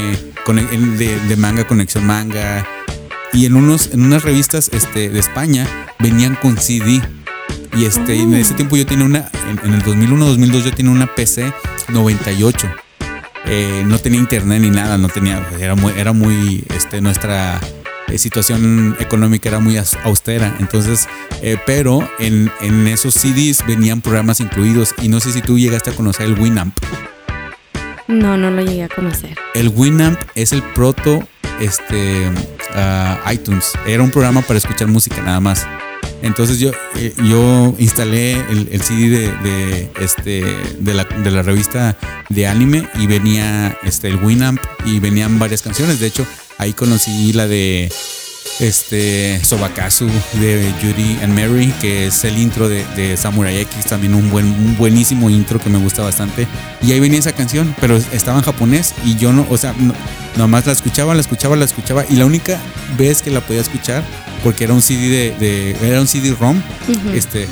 [0.44, 2.66] cone- el de, de manga, Conexión Manga.
[3.32, 5.66] Y en, unos, en unas revistas este, de España
[5.98, 7.00] venían con CD.
[7.76, 11.06] Y este, en ese tiempo yo tenía una, en, en el 2001-2002 yo tenía una
[11.14, 11.52] PC
[11.88, 12.68] 98.
[13.46, 17.58] Eh, no tenía internet ni nada, no tenía, era muy, era muy, este, nuestra
[18.08, 20.54] eh, situación económica era muy aus- austera.
[20.60, 21.08] Entonces,
[21.40, 24.94] eh, pero en, en esos CDs venían programas incluidos.
[25.00, 26.76] Y no sé si tú llegaste a conocer el Winamp.
[28.08, 29.36] No, no lo llegué a conocer.
[29.54, 31.26] El Winamp es el proto
[31.60, 32.30] este,
[32.74, 33.72] ah, iTunes.
[33.86, 35.66] Era un programa para escuchar música nada más.
[36.22, 40.44] Entonces yo, eh, yo instalé el, CD de, de, este,
[40.78, 41.96] de, la, de la revista
[42.28, 45.98] de anime y venía este, el Winamp y venían varias canciones.
[45.98, 46.24] De hecho,
[46.58, 47.92] ahí conocí la de
[48.60, 54.14] este Sobakazu de Judy and Mary, que es el intro de, de Samurai X, también
[54.14, 56.46] un buen un buenísimo intro que me gusta bastante.
[56.82, 59.94] Y ahí venía esa canción, pero estaba en japonés y yo no, o sea, no,
[60.36, 62.58] nomás la escuchaba, la escuchaba, la escuchaba y la única
[62.96, 64.02] vez que la podía escuchar
[64.42, 67.10] porque era un CD de, de- era un CD-ROM, Ujú.
[67.14, 67.46] este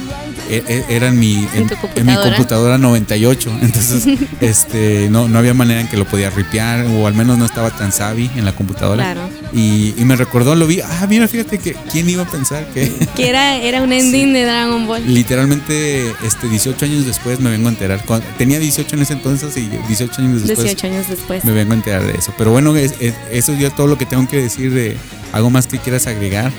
[0.51, 2.37] e- e- era en mi ¿En en, mi computadora?
[2.37, 4.05] computadora 98, entonces
[4.41, 7.71] este no, no había manera en que lo podía ripear o al menos no estaba
[7.71, 9.05] tan savvy en la computadora.
[9.15, 9.29] Claro.
[9.53, 12.91] Y, y me recordó, lo vi, ah, mira, fíjate que quién iba a pensar que
[13.17, 15.03] Que era, era un ending de Dragon Ball.
[15.13, 18.05] literalmente este 18 años después me vengo a enterar.
[18.05, 21.45] Cuando- tenía 18 en ese entonces y 18 años después 18 años después.
[21.45, 22.33] me vengo a enterar de eso.
[22.37, 24.97] Pero bueno, es- es- eso es ya todo lo que tengo que decir de
[25.33, 26.51] algo más que quieras agregar.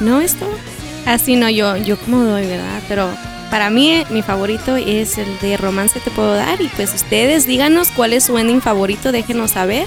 [0.00, 0.46] No, esto.
[1.06, 2.82] Así no, yo, yo como doy, ¿verdad?
[2.88, 3.08] Pero
[3.50, 6.60] para mí, eh, mi favorito es el de romance te puedo dar.
[6.60, 9.86] Y pues ustedes díganos cuál es su ending favorito, déjenos saber.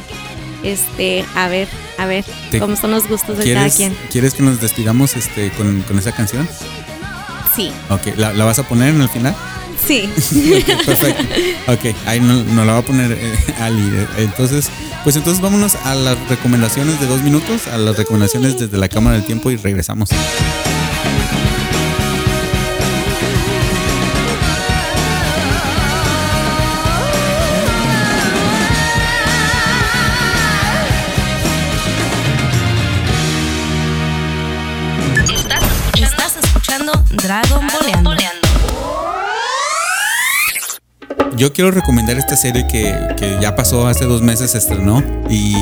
[0.63, 1.67] Este, a ver,
[1.97, 2.25] a ver,
[2.59, 3.95] cómo son los gustos de cada ¿Quieres, quien.
[4.11, 6.47] ¿Quieres que nos despidamos este, con, con esa canción?
[7.55, 9.35] Sí, Ok, ¿la, la vas a poner en el final?
[9.85, 10.09] Sí.
[10.13, 11.23] Ok, perfecto.
[11.67, 13.89] Ok, ahí no, no la va a poner eh, Ali.
[14.17, 14.69] Entonces,
[15.03, 19.15] pues entonces vámonos a las recomendaciones de dos minutos, a las recomendaciones desde la Cámara
[19.17, 20.09] del Tiempo y regresamos.
[41.39, 45.55] Yo quiero recomendar esta serie que, que ya pasó hace dos meses, se estrenó y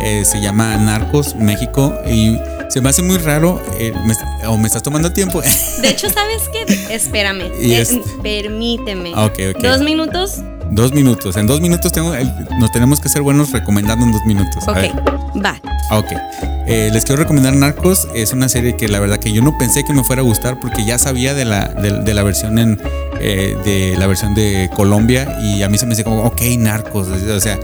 [0.00, 4.68] eh, se llama Narcos México y se me hace muy raro, eh, me- o me
[4.68, 5.42] estás tomando tiempo.
[5.82, 6.64] De hecho, ¿sabes qué?
[6.94, 7.50] Espérame.
[7.60, 7.84] Eh,
[8.22, 9.12] permíteme.
[9.16, 9.62] Ah, ok, ok.
[9.62, 10.36] Dos minutos.
[10.70, 12.12] Dos minutos, en dos minutos tengo,
[12.58, 14.66] nos tenemos que ser buenos recomendando en dos minutos.
[14.68, 14.92] A Ok, ver.
[15.44, 15.60] va.
[15.90, 16.06] Ok.
[16.68, 18.08] Eh, les quiero recomendar Narcos.
[18.14, 20.58] Es una serie que la verdad que yo no pensé que me fuera a gustar
[20.58, 22.80] porque ya sabía de la, de, de la versión en
[23.20, 27.06] eh, de la versión de Colombia y a mí se me dice como, ok, Narcos.
[27.08, 27.58] O sea,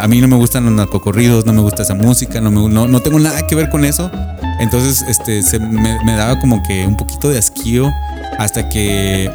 [0.00, 2.88] a mí no me gustan los narcocorridos, no me gusta esa música, no, me, no,
[2.88, 4.10] no tengo nada que ver con eso.
[4.60, 7.92] Entonces, este, se me, me daba como que un poquito de asquío
[8.38, 9.28] hasta que,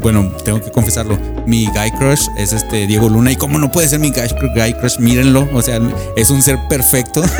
[0.00, 3.32] bueno, tengo que confesarlo, mi guy crush es este Diego Luna.
[3.32, 5.80] Y cómo no puede ser mi guy, crush, mírenlo, o sea,
[6.16, 7.22] es un ser perfecto.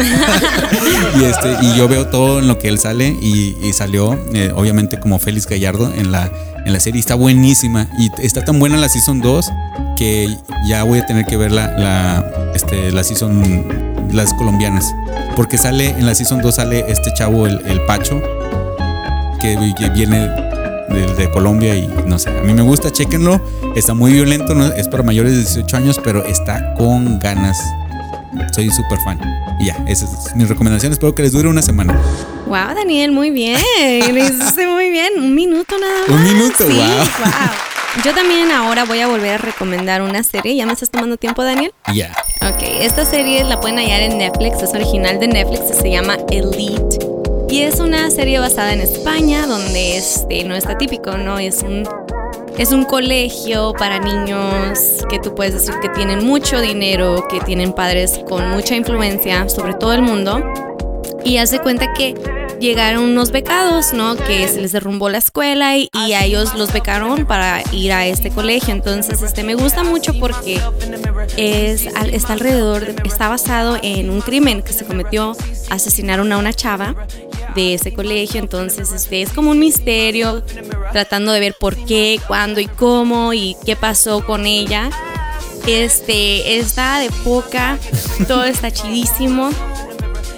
[1.19, 4.99] Y este y yo veo todo en lo que él sale y, salió eh, obviamente
[4.99, 6.31] como Félix Gallardo en la
[6.65, 7.01] en la serie.
[7.01, 7.89] Está buenísima.
[7.99, 9.51] Y está tan buena la season 2
[9.97, 10.37] que
[10.69, 13.65] ya voy a tener que ver la, este la season
[14.13, 14.95] las colombianas.
[15.37, 18.21] Porque sale en la season 2 sale este chavo el, el Pacho
[19.41, 20.46] que viene
[20.89, 23.41] de, de Colombia y no sé, a mí me gusta, chéquenlo,
[23.75, 27.59] está muy violento, no, es para mayores de 18 años, pero está con ganas.
[28.55, 29.19] soy súper fan.
[29.61, 30.93] Y ya, esa es mi recomendación.
[30.93, 31.99] Espero que les dure una semana.
[32.47, 33.59] Wow, Daniel, muy bien.
[34.13, 35.15] Lo hiciste muy bien.
[35.17, 36.11] Un minuto nada más.
[36.11, 36.85] Un minuto, Sí, wow.
[36.85, 38.05] wow.
[38.05, 40.55] Yo también ahora voy a volver a recomendar una serie.
[40.55, 41.73] ¿Ya me estás tomando tiempo, Daniel?
[41.95, 42.13] Ya.
[42.43, 46.96] Ok, esta serie la pueden hallar en Netflix, es original de Netflix, se llama Elite.
[47.49, 51.39] Y es una serie basada en España, donde este no está típico, ¿no?
[51.39, 51.89] Es un,
[52.59, 57.73] es un colegio para niños que tú puedes decir que tienen mucho dinero, que tienen
[57.73, 60.43] padres con mucha influencia sobre todo el mundo.
[61.27, 62.15] Y hace cuenta que
[62.61, 64.17] llegaron unos becados, ¿no?
[64.17, 68.31] Que se les derrumbó la escuela y, a ellos los becaron para ir a este
[68.31, 68.73] colegio.
[68.73, 70.61] Entonces, este me gusta mucho porque
[71.37, 75.37] es, está alrededor, de- está basado en un crimen que se cometió,
[75.69, 76.95] asesinaron a una chava
[77.57, 80.45] de ese colegio, entonces este es como un misterio,
[80.93, 84.91] tratando de ver por qué, cuándo y cómo y qué pasó con ella.
[85.67, 87.79] Este está de poca,
[88.29, 89.51] todo está chidísimo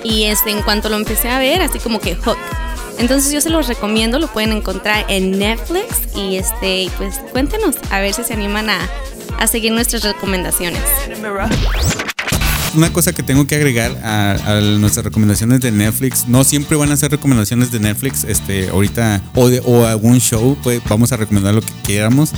[0.05, 2.39] y este en cuanto lo empecé a ver, así como que hook.
[2.99, 5.87] Entonces yo se los recomiendo, lo pueden encontrar en Netflix
[6.17, 8.79] y este pues cuéntenos a ver si se animan a,
[9.39, 10.83] a seguir nuestras recomendaciones.
[12.75, 16.97] Una cosa que tengo que agregar a, nuestras recomendaciones de Netflix, no siempre van a
[16.97, 21.55] ser recomendaciones de Netflix, este, ahorita, o, de, o algún show, pues vamos a recomendar
[21.55, 22.31] lo que queramos.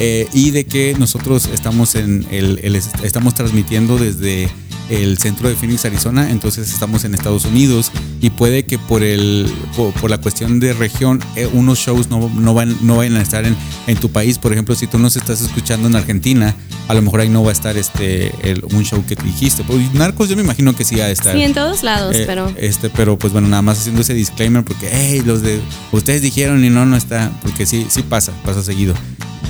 [0.00, 2.60] eh, y de que nosotros estamos en el-
[3.02, 4.48] estamos transmitiendo desde
[4.90, 9.46] el centro de Phoenix, Arizona, entonces estamos en Estados Unidos y puede que por el
[9.76, 13.22] por, por la cuestión de región eh, unos shows no, no van no vayan a
[13.22, 16.54] estar en, en tu país, por ejemplo, si tú nos estás escuchando en Argentina,
[16.88, 19.62] a lo mejor ahí no va a estar este el- un show que dijiste.
[19.64, 21.34] Pues, Narcos yo me imagino que sí va a estar.
[21.34, 24.64] Sí, en todos lados, Eh, pero Este, pero pues bueno, nada más haciendo ese disclaimer
[24.64, 25.60] porque, hey, los de
[25.92, 28.94] ustedes dijeron y no, no está, porque sí, sí pasa, pasa seguido.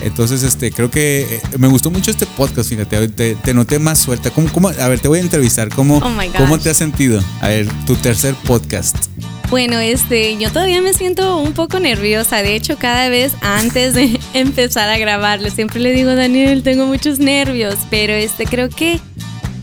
[0.03, 3.99] Entonces, este, creo que eh, me gustó mucho este podcast, fíjate, te, te noté más
[3.99, 4.30] suelta.
[4.30, 6.36] ¿Cómo, cómo, a ver, te voy a entrevistar, ¿cómo, Oh.
[6.36, 7.22] ¿cómo te has sentido?
[7.41, 8.97] A ver, tu tercer podcast.
[9.51, 12.43] Bueno, este, yo todavía me siento un poco nerviosa.
[12.43, 17.18] De hecho, cada vez antes de empezar a grabarlo, siempre le digo, Daniel, tengo muchos
[17.18, 17.76] nervios.
[17.89, 19.01] Pero este, creo que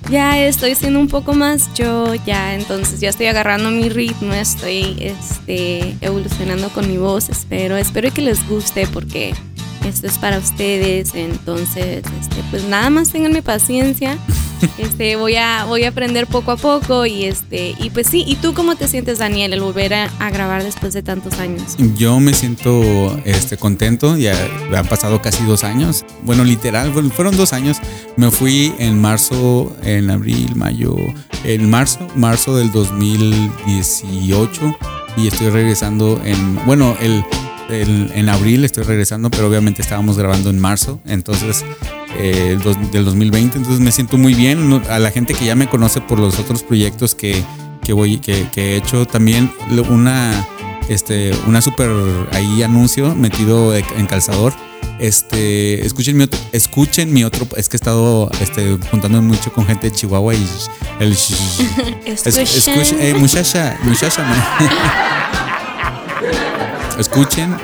[0.09, 4.95] ya estoy siendo un poco más yo, ya, entonces ya estoy agarrando mi ritmo, estoy
[4.99, 7.29] este, evolucionando con mi voz.
[7.29, 9.33] Espero, espero que les guste porque
[9.87, 11.13] esto es para ustedes.
[11.15, 14.17] Entonces, este, pues nada más tenganme paciencia.
[14.77, 18.35] Este, voy a, voy a aprender poco a poco y este, y pues sí, ¿y
[18.35, 21.75] tú cómo te sientes, Daniel, el volver a, grabar después de tantos años?
[21.97, 22.81] Yo me siento
[23.25, 24.33] este, contento, ya
[24.75, 26.05] han pasado casi dos años.
[26.23, 27.77] Bueno, literal, fueron dos años.
[28.17, 30.95] Me fui en marzo, en abril, mayo,
[31.43, 34.77] en marzo, marzo del 2018
[35.17, 37.23] y estoy regresando en, bueno, el,
[37.69, 41.63] el- en abril estoy regresando, pero obviamente estábamos grabando en marzo, entonces
[42.17, 44.81] eh, dos- del 2020, entonces me siento muy bien.
[44.89, 47.43] A la gente que ya me conoce por los otros proyectos que,
[47.83, 49.51] que voy, que, que he hecho también
[49.89, 50.47] una
[50.89, 51.89] este, una super
[52.31, 54.53] ahí anuncio metido de- en calzador.
[54.99, 59.65] Este, escuchen mi otro, escuchen mi otro, es que he estado este, juntando mucho con
[59.65, 60.47] gente de Chihuahua y
[60.99, 61.11] el
[62.05, 64.41] es- escuchen, eh, muchacha, muchacha, man.
[66.99, 67.55] escuchen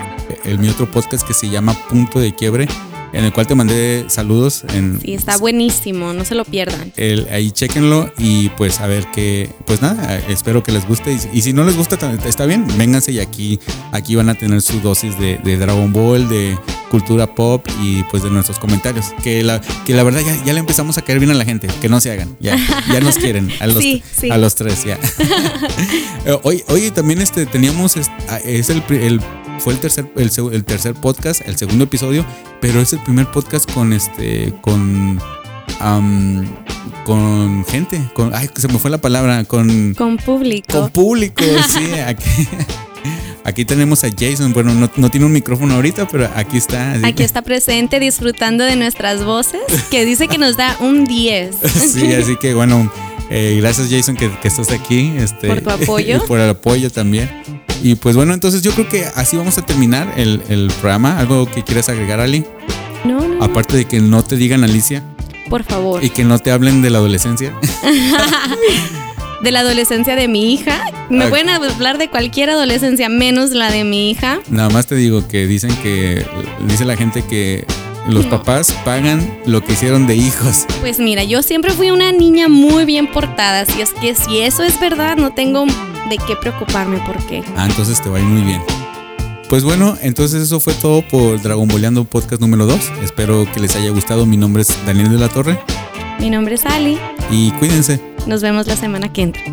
[0.44, 2.68] el mi otro podcast que se llama Punto de Quiebre,
[3.14, 6.92] en el cual te mandé saludos en Sí, está buenísimo, no se lo pierdan.
[6.98, 11.38] el- ahí chequenlo y pues a ver qué, pues nada, espero que les guste y,
[11.38, 13.60] y si no les gusta está bien, vénganse y aquí,
[13.92, 16.58] aquí van a tener su dosis de, de Dragon Ball, de
[16.92, 20.60] cultura pop y pues de nuestros comentarios, que la, que la verdad ya, ya le
[20.60, 22.58] empezamos a caer bien a la gente, que no se hagan, ya,
[22.92, 24.30] ya nos quieren, a los, Sí, sí.
[24.30, 25.00] a los tres ya.
[26.24, 28.84] Eh, Oye, oye, también este teníamos es, ah, es el,
[29.58, 32.24] fue el tercer el, el tercer podcast, el segundo episodio,
[32.60, 35.20] pero es el primer podcast con este con
[37.06, 40.80] con gente, con ay, se me fue la palabra, con Con público.
[40.80, 42.48] con público, sí, aquí
[43.44, 46.92] Aquí tenemos a Jason, bueno, no, no tiene un micrófono ahorita, pero aquí está.
[46.94, 51.56] Aquí que- está presente disfrutando de nuestras voces, que dice que nos da un 10.
[51.92, 52.92] Sí, así que bueno,
[53.30, 55.14] eh, gracias Jason que, que estás aquí.
[55.18, 56.18] Este, Por tu apoyo.
[56.24, 57.30] y por el apoyo también.
[57.84, 61.18] Y pues bueno, entonces yo creo que así vamos a terminar el, el programa.
[61.18, 62.46] ¿Algo que quieras agregar, Ali?
[63.06, 65.04] No, no, Aparte de que no te digan Alicia
[65.50, 66.04] por favor.
[66.04, 67.52] y que no te hablen de la adolescencia.
[69.44, 70.82] De la adolescencia de mi hija.
[71.10, 74.40] Me pueden hablar de cualquier adolescencia menos la de mi hija.
[74.50, 76.26] Nada más te digo que dicen que,
[76.68, 77.66] dice la gente que
[78.08, 80.66] los papás pagan lo que hicieron de hijos.
[80.80, 84.64] Pues mira, yo siempre fui una niña muy bien portada, así es que si eso
[84.64, 88.44] es verdad, no tengo de qué preocuparme porque Ah, entonces te va a ir muy
[88.44, 88.62] bien.
[89.50, 92.80] Pues bueno, entonces eso fue todo por Dragon Boleando Podcast número 2.
[93.04, 94.26] Espero que les haya gustado.
[94.26, 95.60] Mi nombre es Daniel de la Torre
[96.22, 97.00] mi nombre es Ali.
[97.32, 98.00] y cuídense.
[98.28, 99.44] Nos vemos la semana que entra.